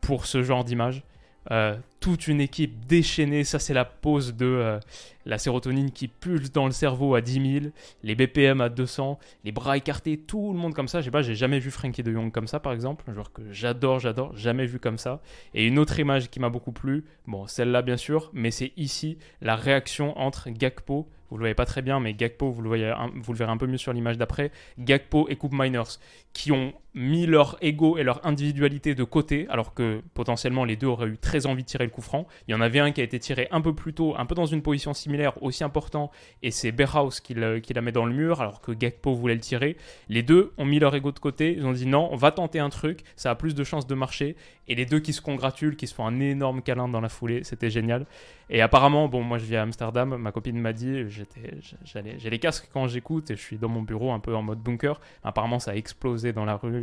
pour 0.02 0.26
ce 0.26 0.44
genre 0.44 0.64
d'image. 0.64 1.04
Euh, 1.50 1.76
toute 2.00 2.28
une 2.28 2.40
équipe 2.40 2.86
déchaînée, 2.86 3.44
ça 3.44 3.58
c'est 3.58 3.74
la 3.74 3.86
pose 3.86 4.36
de 4.36 4.46
euh, 4.46 4.80
la 5.26 5.40
sérotonine 5.40 5.92
qui 5.92 6.08
pulse 6.08 6.52
dans 6.52 6.66
le 6.66 6.72
cerveau 6.72 7.16
à 7.16 7.22
10 7.22 7.60
000, 7.62 7.66
les 8.04 8.16
BPM 8.16 8.62
à 8.62 8.70
200, 8.70 9.18
les 9.44 9.52
bras 9.52 9.78
écartés, 9.78 10.18
tout 10.18 10.54
le 10.54 10.60
monde 10.60 10.74
comme 10.76 10.88
ça. 10.88 11.02
Je 11.02 11.10
pas, 11.10 11.24
j'ai 11.24 11.36
jamais 11.36 11.60
vu 11.60 11.72
Frankie 11.72 12.04
de 12.04 12.12
Jong 12.12 12.32
comme 12.32 12.48
ça 12.48 12.60
par 12.60 12.74
exemple, 12.74 13.06
un 13.08 13.14
joueur 13.14 13.32
que 13.32 13.42
j'adore, 13.52 14.00
j'adore, 14.00 14.36
jamais 14.38 14.66
vu 14.66 14.80
comme 14.80 14.98
ça. 14.98 15.20
Et 15.54 15.66
une 15.66 15.80
autre 15.80 16.00
image 16.00 16.30
qui 16.30 16.40
m'a 16.40 16.50
beaucoup 16.50 16.72
plu, 16.72 17.06
bon 17.28 17.48
celle-là 17.48 17.82
bien 17.82 17.98
sûr, 17.98 18.30
mais 18.34 18.52
c'est 18.52 18.74
ici 18.78 19.18
la 19.42 19.56
réaction 19.56 20.18
entre 20.20 20.50
Gakpo 20.50 21.08
vous 21.32 21.38
le 21.38 21.44
voyez 21.44 21.56
pas 21.56 21.66
très 21.66 21.82
bien, 21.82 22.02
mais 22.02 22.14
Gakpo, 22.14 22.52
vous 22.52 22.62
le, 22.62 22.68
voyez 22.68 22.94
vous 23.16 23.32
le 23.32 23.38
verrez 23.38 23.52
un 23.52 23.58
peu 23.58 23.66
mieux 23.66 23.78
sur 23.78 23.94
l'image 23.94 24.18
d'après, 24.18 24.52
Gakpo 24.78 25.30
et 25.30 25.38
Coupe 25.38 25.54
Miners, 25.54 25.98
qui 26.34 26.52
ont 26.52 26.74
mis 26.94 27.26
leur 27.26 27.58
ego 27.62 27.98
et 27.98 28.04
leur 28.04 28.26
individualité 28.26 28.96
de 28.96 29.04
côté, 29.04 29.48
alors 29.50 29.74
que 29.74 30.02
potentiellement 30.14 30.66
les 30.66 30.76
deux 30.76 30.88
auraient 30.88 31.08
eu 31.08 31.18
très 31.18 31.46
envie 31.46 31.64
de 31.64 31.68
tirer 31.68 31.86
le 31.86 31.90
coup 31.90 32.02
franc. 32.02 32.28
Il 32.48 32.52
y 32.52 32.56
en 32.56 32.62
avait 32.62 32.80
un 32.80 32.92
qui 32.92 33.02
a 33.02 33.04
été 33.04 33.20
tiré 33.20 33.48
un 33.52 33.62
peu 33.62 33.74
plus 33.74 33.94
tôt, 33.94 34.16
un 34.18 34.26
peu 34.26 34.36
dans 34.36 34.46
une 34.46 34.62
position 34.62 34.94
similaire, 34.94 35.42
aussi 35.42 35.64
important, 35.64 36.12
et 36.44 36.52
c'est 36.52 36.72
Berhaus 36.72 37.22
qui, 37.24 37.36
qui, 37.64 37.74
la 37.74 37.82
met 37.82 37.92
dans 37.92 38.06
le 38.06 38.14
mur, 38.14 38.42
alors 38.42 38.62
que 38.62 38.72
Gakpo 38.72 39.14
voulait 39.14 39.36
le 39.36 39.42
tirer. 39.42 39.78
Les 40.10 40.24
deux 40.24 40.52
ont 40.58 40.66
mis 40.66 40.80
leur 40.80 40.94
ego 40.94 41.12
de 41.12 41.20
côté, 41.20 41.54
ils 41.58 41.66
ont 41.66 41.72
dit 41.72 41.86
non, 41.86 42.10
on 42.12 42.18
va 42.18 42.32
tenter 42.32 42.60
un 42.60 42.70
truc, 42.70 43.04
ça 43.16 43.32
a 43.32 43.36
plus 43.36 43.56
de 43.56 43.64
chances 43.64 43.88
de 43.88 43.96
marcher, 43.96 44.36
et 44.68 44.76
les 44.76 44.86
deux 44.86 45.00
qui 45.00 45.14
se 45.14 45.22
congratulent, 45.22 45.76
qui 45.76 45.88
se 45.88 45.94
font 45.94 46.06
un 46.06 46.20
énorme 46.20 46.62
câlin 46.62 46.88
dans 46.88 47.02
la 47.02 47.10
foulée, 47.10 47.44
c'était 47.44 47.70
génial. 47.70 48.06
Et 48.50 48.62
apparemment, 48.62 49.08
bon, 49.08 49.24
moi 49.24 49.38
je 49.38 49.46
vis 49.46 49.56
à 49.56 49.62
Amsterdam, 49.62 50.18
ma 50.18 50.32
copine 50.32 50.60
m'a 50.60 50.74
dit, 50.74 51.06
j'ai 51.10 52.30
les 52.30 52.40
casques 52.40 52.70
quand 52.74 52.88
j'écoute 52.88 53.32
et 53.32 53.36
je 53.36 53.42
suis 53.42 53.58
dans 53.58 53.70
mon 53.70 53.82
bureau 53.82 54.12
un 54.12 54.20
peu 54.20 54.36
en 54.36 54.42
mode 54.42 54.60
bunker. 54.60 55.00
Apparemment, 55.24 55.60
ça 55.60 55.72
a 55.72 55.76
explosé 55.76 56.34
dans 56.34 56.44
la 56.44 56.56
rue, 56.56 56.81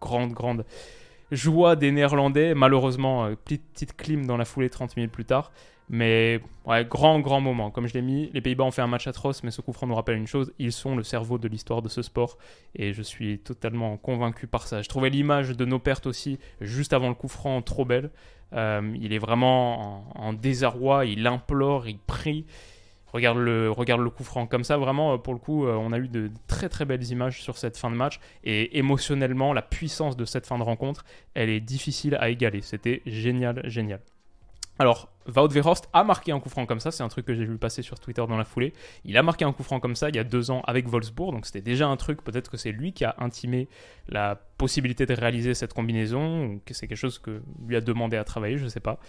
grande, 0.00 0.32
grande 0.32 0.64
joie 1.30 1.76
des 1.76 1.92
Néerlandais. 1.92 2.54
Malheureusement, 2.54 3.26
euh, 3.26 3.34
petite, 3.34 3.96
clim 3.96 4.26
dans 4.26 4.36
la 4.36 4.44
foulée 4.44 4.70
30 4.70 4.96
minutes 4.96 5.12
plus 5.12 5.24
tard. 5.24 5.52
Mais 5.90 6.40
ouais, 6.66 6.84
grand, 6.84 7.18
grand 7.20 7.40
moment. 7.40 7.70
Comme 7.70 7.86
je 7.86 7.94
l'ai 7.94 8.02
mis, 8.02 8.30
les 8.34 8.42
Pays-Bas 8.42 8.64
ont 8.64 8.70
fait 8.70 8.82
un 8.82 8.86
match 8.86 9.06
atroce, 9.06 9.42
mais 9.42 9.50
ce 9.50 9.62
coup 9.62 9.72
franc 9.72 9.86
nous 9.86 9.94
rappelle 9.94 10.18
une 10.18 10.26
chose 10.26 10.52
ils 10.58 10.72
sont 10.72 10.94
le 10.94 11.02
cerveau 11.02 11.38
de 11.38 11.48
l'histoire 11.48 11.80
de 11.80 11.88
ce 11.88 12.02
sport. 12.02 12.36
Et 12.74 12.92
je 12.92 13.02
suis 13.02 13.38
totalement 13.38 13.96
convaincu 13.96 14.46
par 14.46 14.66
ça. 14.66 14.82
Je 14.82 14.88
trouvais 14.88 15.08
l'image 15.08 15.56
de 15.56 15.64
nos 15.64 15.78
pertes 15.78 16.06
aussi, 16.06 16.38
juste 16.60 16.92
avant 16.92 17.08
le 17.08 17.14
coup 17.14 17.28
franc, 17.28 17.62
trop 17.62 17.86
belle. 17.86 18.10
Euh, 18.54 18.94
il 19.00 19.12
est 19.12 19.18
vraiment 19.18 20.04
en, 20.14 20.32
désarroi, 20.32 21.06
il 21.06 21.26
implore, 21.26 21.88
il 21.88 21.98
prie. 21.98 22.44
Regarde 23.12 23.38
le, 23.38 23.70
regarde 23.70 24.00
le 24.00 24.10
coup 24.10 24.24
franc 24.24 24.46
comme 24.46 24.64
ça, 24.64 24.76
vraiment, 24.76 25.14
euh, 25.14 25.16
pour 25.16 25.32
le 25.32 25.38
coup, 25.38 25.66
euh, 25.66 25.74
on 25.74 25.92
a 25.92 25.98
eu 25.98 26.08
de 26.08 26.30
très 26.46 26.68
très 26.68 26.84
belles 26.84 27.04
images 27.10 27.42
sur 27.42 27.56
cette 27.56 27.76
fin 27.76 27.90
de 27.90 27.96
match. 27.96 28.20
Et 28.44 28.78
émotionnellement, 28.78 29.52
la 29.52 29.62
puissance 29.62 30.16
de 30.16 30.24
cette 30.24 30.46
fin 30.46 30.58
de 30.58 30.62
rencontre, 30.62 31.04
elle 31.34 31.48
est 31.48 31.60
difficile 31.60 32.16
à 32.16 32.28
égaler. 32.28 32.60
C'était 32.60 33.02
génial, 33.06 33.62
génial. 33.64 34.00
Alors, 34.80 35.10
Wout 35.26 35.48
Verhorst 35.48 35.88
a 35.92 36.04
marqué 36.04 36.30
un 36.30 36.38
coup 36.38 36.48
franc 36.48 36.64
comme 36.64 36.78
ça, 36.78 36.92
c'est 36.92 37.02
un 37.02 37.08
truc 37.08 37.26
que 37.26 37.34
j'ai 37.34 37.44
vu 37.44 37.58
passer 37.58 37.82
sur 37.82 37.98
Twitter 37.98 38.24
dans 38.28 38.36
la 38.36 38.44
foulée. 38.44 38.72
Il 39.04 39.16
a 39.16 39.22
marqué 39.24 39.44
un 39.44 39.52
coup 39.52 39.64
franc 39.64 39.80
comme 39.80 39.96
ça 39.96 40.08
il 40.08 40.14
y 40.14 40.20
a 40.20 40.24
deux 40.24 40.52
ans 40.52 40.62
avec 40.66 40.88
Wolfsburg, 40.88 41.32
donc 41.32 41.46
c'était 41.46 41.60
déjà 41.60 41.88
un 41.88 41.96
truc, 41.96 42.22
peut-être 42.22 42.48
que 42.48 42.56
c'est 42.56 42.70
lui 42.70 42.92
qui 42.92 43.04
a 43.04 43.16
intimé 43.18 43.68
la 44.08 44.36
possibilité 44.56 45.04
de 45.04 45.14
réaliser 45.14 45.54
cette 45.54 45.74
combinaison, 45.74 46.44
ou 46.44 46.62
que 46.64 46.74
c'est 46.74 46.86
quelque 46.86 46.98
chose 46.98 47.18
que 47.18 47.42
lui 47.66 47.74
a 47.74 47.80
demandé 47.80 48.16
à 48.16 48.22
travailler, 48.22 48.56
je 48.56 48.68
sais 48.68 48.80
pas. 48.80 49.00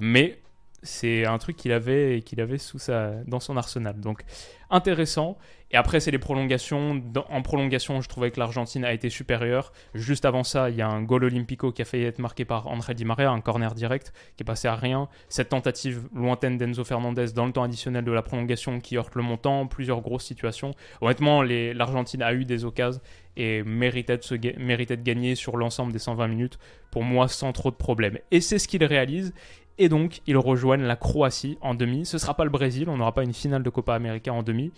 Mais 0.00 0.38
c'est 0.82 1.26
un 1.26 1.38
truc 1.38 1.56
qu'il 1.56 1.72
avait 1.72 2.22
qu'il 2.24 2.40
avait 2.40 2.58
sous 2.58 2.78
sa, 2.78 3.10
dans 3.26 3.40
son 3.40 3.56
arsenal. 3.56 4.00
Donc 4.00 4.22
intéressant. 4.70 5.38
Et 5.70 5.76
après, 5.76 6.00
c'est 6.00 6.10
les 6.10 6.18
prolongations. 6.18 7.02
en 7.28 7.42
prolongation, 7.42 8.00
je 8.00 8.08
trouvais 8.08 8.30
que 8.30 8.40
l'Argentine 8.40 8.84
a 8.84 8.92
été 8.92 9.10
supérieure. 9.10 9.72
Juste 9.94 10.24
avant 10.24 10.42
ça, 10.42 10.70
il 10.70 10.76
y 10.76 10.82
a 10.82 10.88
un 10.88 11.02
goal 11.02 11.24
olympico 11.24 11.72
qui 11.72 11.82
a 11.82 11.84
failli 11.84 12.04
être 12.04 12.20
marqué 12.20 12.46
par 12.46 12.68
André 12.68 12.94
Di 12.94 13.04
Maria, 13.04 13.30
un 13.30 13.40
corner 13.40 13.74
direct 13.74 14.12
qui 14.36 14.42
est 14.42 14.46
passé 14.46 14.66
à 14.68 14.76
rien. 14.76 15.08
Cette 15.28 15.50
tentative 15.50 16.08
lointaine 16.14 16.56
d'Enzo 16.56 16.84
Fernandez 16.84 17.32
dans 17.34 17.44
le 17.44 17.52
temps 17.52 17.64
additionnel 17.64 18.04
de 18.04 18.12
la 18.12 18.22
prolongation 18.22 18.80
qui 18.80 18.96
heurte 18.96 19.14
le 19.14 19.22
montant, 19.22 19.66
plusieurs 19.66 20.00
grosses 20.00 20.24
situations. 20.24 20.70
Honnêtement, 21.02 21.42
l'Argentine 21.42 22.22
a 22.22 22.32
eu 22.32 22.44
des 22.44 22.64
occasions 22.64 23.00
et 23.36 23.62
méritait 23.62 24.16
de, 24.18 24.22
se, 24.22 24.34
méritait 24.58 24.96
de 24.96 25.02
gagner 25.02 25.34
sur 25.34 25.56
l'ensemble 25.56 25.92
des 25.92 25.98
120 25.98 26.26
minutes, 26.28 26.58
pour 26.90 27.04
moi, 27.04 27.28
sans 27.28 27.52
trop 27.52 27.70
de 27.70 27.76
problèmes. 27.76 28.18
Et 28.30 28.40
c'est 28.40 28.58
ce 28.58 28.66
qu'il 28.66 28.84
réalise. 28.84 29.32
Et 29.78 29.88
donc, 29.88 30.20
ils 30.26 30.36
rejoignent 30.36 30.82
la 30.82 30.96
Croatie 30.96 31.58
en 31.60 31.74
demi. 31.74 32.04
Ce 32.04 32.16
ne 32.16 32.20
sera 32.20 32.34
pas 32.34 32.44
le 32.44 32.50
Brésil, 32.50 32.88
on 32.88 32.96
n'aura 32.96 33.14
pas 33.14 33.22
une 33.22 33.34
finale 33.34 33.62
de 33.62 33.70
Copa 33.70 33.94
América 33.94 34.32
en 34.32 34.42
demi. 34.42 34.72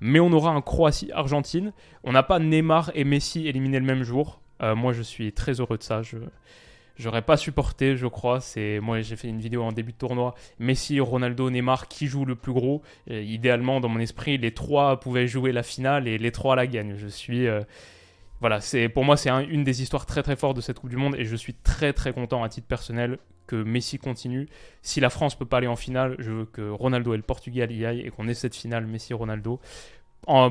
Mais 0.00 0.20
on 0.20 0.32
aura 0.32 0.50
un 0.50 0.60
Croatie-Argentine. 0.60 1.72
On 2.02 2.12
n'a 2.12 2.22
pas 2.22 2.38
Neymar 2.38 2.90
et 2.94 3.04
Messi 3.04 3.48
éliminés 3.48 3.80
le 3.80 3.86
même 3.86 4.02
jour. 4.02 4.40
Euh, 4.62 4.74
moi, 4.74 4.92
je 4.92 5.02
suis 5.02 5.32
très 5.32 5.60
heureux 5.60 5.78
de 5.78 5.82
ça. 5.82 6.02
Je 6.02 6.18
j'aurais 6.96 7.22
pas 7.22 7.36
supporté, 7.36 7.96
je 7.96 8.06
crois. 8.06 8.40
C'est 8.40 8.80
moi, 8.80 9.00
j'ai 9.00 9.16
fait 9.16 9.28
une 9.28 9.40
vidéo 9.40 9.62
en 9.62 9.72
début 9.72 9.92
de 9.92 9.98
tournoi. 9.98 10.34
Messi, 10.58 11.00
Ronaldo, 11.00 11.50
Neymar, 11.50 11.88
qui 11.88 12.06
joue 12.06 12.24
le 12.24 12.34
plus 12.34 12.52
gros? 12.52 12.82
Idéalement, 13.08 13.80
dans 13.80 13.88
mon 13.88 14.00
esprit, 14.00 14.38
les 14.38 14.52
trois 14.52 15.00
pouvaient 15.00 15.26
jouer 15.26 15.52
la 15.52 15.62
finale 15.62 16.08
et 16.08 16.18
les 16.18 16.32
trois 16.32 16.56
la 16.56 16.66
gagnent. 16.66 16.96
Je 16.96 17.08
suis 17.08 17.46
euh, 17.46 17.62
voilà, 18.44 18.60
c'est 18.60 18.90
pour 18.90 19.04
moi 19.04 19.16
c'est 19.16 19.30
une 19.30 19.64
des 19.64 19.80
histoires 19.80 20.04
très 20.04 20.22
très 20.22 20.36
fortes 20.36 20.54
de 20.54 20.60
cette 20.60 20.78
Coupe 20.78 20.90
du 20.90 20.98
Monde 20.98 21.14
et 21.16 21.24
je 21.24 21.34
suis 21.34 21.54
très 21.54 21.94
très 21.94 22.12
content 22.12 22.44
à 22.44 22.50
titre 22.50 22.66
personnel 22.66 23.16
que 23.46 23.56
Messi 23.56 23.96
continue. 23.96 24.50
Si 24.82 25.00
la 25.00 25.08
France 25.08 25.34
peut 25.34 25.46
pas 25.46 25.56
aller 25.56 25.66
en 25.66 25.76
finale, 25.76 26.14
je 26.18 26.30
veux 26.30 26.44
que 26.44 26.68
Ronaldo 26.68 27.14
et 27.14 27.16
le 27.16 27.22
Portugal 27.22 27.72
y 27.72 27.86
aillent 27.86 28.02
et 28.02 28.10
qu'on 28.10 28.28
ait 28.28 28.34
cette 28.34 28.54
finale 28.54 28.84
Messi-Ronaldo. 28.84 29.60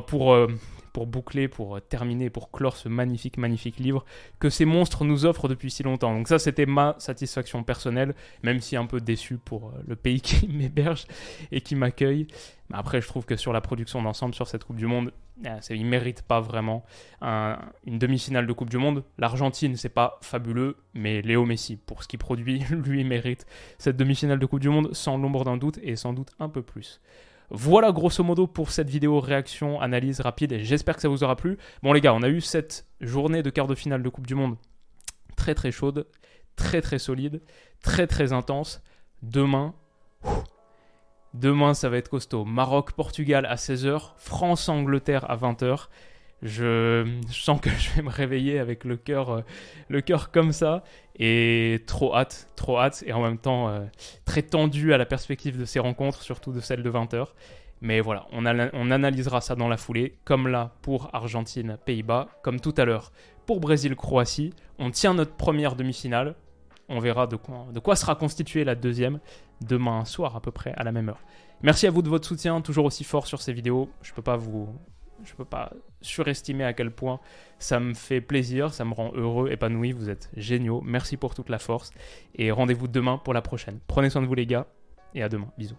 Pour, 0.08 0.34
euh, 0.34 0.48
pour 0.94 1.08
boucler, 1.08 1.48
pour 1.48 1.82
terminer, 1.82 2.30
pour 2.30 2.52
clore 2.52 2.78
ce 2.78 2.88
magnifique, 2.88 3.38
magnifique 3.38 3.80
livre 3.80 4.06
que 4.40 4.50
ces 4.50 4.64
monstres 4.66 5.04
nous 5.04 5.26
offrent 5.26 5.48
depuis 5.48 5.72
si 5.72 5.84
longtemps. 5.84 6.14
Donc 6.14 6.28
ça, 6.28 6.40
c'était 6.40 6.68
ma 6.68 6.96
satisfaction 7.00 7.64
personnelle, 7.64 8.14
même 8.44 8.62
si 8.62 8.78
un 8.78 8.86
peu 8.86 9.02
déçu 9.02 9.38
pour 9.38 9.70
euh, 9.70 9.84
le 9.88 9.96
pays 9.96 10.22
qui 10.22 10.48
m'héberge 10.48 11.06
et 11.52 11.62
qui 11.62 11.76
m'accueille. 11.76 12.28
Mais 12.70 12.78
après, 12.78 13.02
je 13.02 13.08
trouve 13.08 13.26
que 13.26 13.36
sur 13.36 13.52
la 13.52 13.60
production 13.60 14.02
d'ensemble, 14.02 14.36
sur 14.36 14.48
cette 14.48 14.64
Coupe 14.64 14.78
du 14.78 14.86
Monde, 14.86 15.12
euh, 15.46 15.60
il 15.72 15.84
ne 15.84 15.90
mérite 15.90 16.22
pas 16.22 16.40
vraiment 16.40 16.86
une 17.22 17.98
demi-finale 17.98 18.46
de 18.46 18.54
Coupe 18.54 18.70
du 18.70 18.78
Monde. 18.78 19.04
L'Argentine, 19.18 19.76
c'est 19.76 19.90
pas 19.90 20.20
fabuleux, 20.22 20.78
mais 20.94 21.22
Léo 21.22 21.46
Messi, 21.46 21.76
pour 21.76 22.04
ce 22.04 22.08
qu'il 22.08 22.20
produit, 22.20 22.60
lui 22.70 23.04
mérite 23.04 23.46
cette 23.80 23.98
demi-finale 23.98 24.40
de 24.40 24.46
Coupe 24.46 24.62
du 24.62 24.70
Monde 24.70 24.94
sans 24.94 25.18
l'ombre 25.18 25.44
d'un 25.44 25.58
doute 25.58 25.80
et 25.82 25.96
sans 25.96 26.14
doute 26.14 26.32
un 26.40 26.50
peu 26.50 26.62
plus. 26.62 27.02
Voilà 27.50 27.92
grosso 27.92 28.24
modo 28.24 28.48
pour 28.48 28.72
cette 28.72 28.90
vidéo 28.90 29.20
réaction, 29.20 29.80
analyse 29.82 30.22
rapide 30.22 30.54
et 30.54 30.64
j'espère 30.64 30.96
que 30.96 31.02
ça 31.02 31.10
vous 31.10 31.24
aura 31.24 31.36
plu. 31.36 31.58
Bon 31.82 31.94
les 31.94 32.02
gars, 32.02 32.14
on 32.14 32.24
a 32.24 32.30
eu 32.30 32.42
cette 32.42 32.86
journée 33.02 33.44
de 33.44 33.50
quart 33.50 33.68
de 33.68 33.76
finale 33.76 34.02
de 34.02 34.10
Coupe 34.10 34.28
du 34.28 34.36
Monde 34.36 34.58
très 35.36 35.56
très 35.56 35.72
chaude, 35.72 36.08
très 36.56 36.82
très 36.82 37.00
solide, 37.00 37.42
très 37.82 38.08
très 38.08 38.34
intense. 38.34 38.82
Demain, 39.22 39.74
demain 41.34 41.74
ça 41.74 41.90
va 41.90 41.98
être 41.98 42.10
costaud. 42.10 42.46
Maroc-Portugal 42.46 43.46
à 43.46 43.56
16h, 43.56 44.12
France-Angleterre 44.18 45.30
à 45.30 45.36
20h. 45.36 45.88
Je, 46.44 47.08
sens 47.32 47.60
que 47.62 47.70
je 47.80 47.92
vais 47.92 48.02
me 48.02 48.10
réveiller 48.10 48.60
avec 48.60 48.84
le 48.84 48.98
cœur, 48.98 49.30
euh, 49.30 49.42
le 49.88 50.02
cœur 50.02 50.30
comme 50.30 50.52
ça 50.52 50.84
et 51.18 51.84
trop 51.88 52.16
hâte, 52.16 52.50
trop 52.56 52.78
hâte 52.80 53.04
et 53.08 53.14
en 53.14 53.22
même 53.22 53.38
temps 53.38 53.70
euh, 53.70 53.86
très 54.26 54.42
tendu 54.42 54.94
à 54.94 54.98
la 54.98 55.06
perspective 55.06 55.58
de 55.58 55.66
ces 55.66 55.80
rencontres, 55.80 56.22
surtout 56.22 56.52
de 56.52 56.60
celle 56.60 56.84
de 56.84 56.92
20h. 56.92 57.28
Mais 57.82 58.00
voilà, 58.00 58.28
on, 58.32 58.46
analysera 58.46 59.42
ça 59.42 59.56
dans 59.56 59.68
la 59.68 59.76
foulée, 59.76 60.16
comme 60.24 60.48
là 60.48 60.72
pour 60.82 61.10
Argentine-Pays-Bas, 61.12 62.30
comme 62.42 62.62
tout 62.62 62.74
à 62.78 62.86
l'heure 62.86 63.12
pour 63.46 63.60
Brésil-Croatie. 63.60 64.54
On 64.80 64.90
tient 64.90 65.14
notre 65.14 65.36
première 65.36 65.76
demi-finale. 65.76 66.36
On 66.88 67.00
verra 67.00 67.28
de 67.28 67.36
quoi, 67.36 67.68
de 67.74 67.80
quoi 67.80 67.98
sera 67.98 68.16
constituée 68.16 68.64
la 68.64 68.76
deuxième 68.76 69.20
demain 69.60 70.06
soir 70.06 70.38
à 70.38 70.42
peu 70.42 70.52
près 70.52 70.74
à 70.78 70.84
la 70.84 70.94
même 70.94 71.10
heure. 71.10 71.20
Merci 71.62 71.86
à 71.86 71.92
vous 71.92 72.02
de 72.02 72.10
votre 72.10 72.26
soutien, 72.26 72.62
toujours 72.62 72.86
aussi 72.86 73.04
fort 73.04 73.28
sur 73.28 73.42
ces 73.42 73.52
vidéos. 73.52 73.90
Je 74.02 74.14
peux 74.14 74.22
pas 74.22 74.38
vous, 74.38 74.70
je 75.26 75.34
peux 75.34 75.46
pas 75.46 75.74
surestimer 76.03 76.63
à 76.63 76.74
quel 76.74 76.91
point 76.91 77.19
ça 77.60 77.79
me 77.79 77.93
fait 77.93 78.22
plaisir, 78.22 78.74
ça 78.74 78.86
me 78.86 78.93
rend 78.93 79.12
heureux, 79.15 79.50
épanoui. 79.51 79.91
Vous 79.91 80.10
êtes 80.10 80.29
géniaux. 80.36 80.81
Merci 80.86 81.17
pour 81.17 81.33
toute 81.33 81.50
la 81.50 81.60
force 81.60 81.91
et 82.36 82.51
rendez-vous 82.51 82.88
demain 82.88 83.17
pour 83.17 83.33
la 83.33 83.41
prochaine. 83.41 83.79
Prenez 83.88 84.10
soin 84.10 84.22
de 84.22 84.27
vous 84.27 84.36
les 84.36 84.45
gars 84.45 84.67
et 85.15 85.24
à 85.24 85.29
demain. 85.29 85.48
Bisous. 85.57 85.77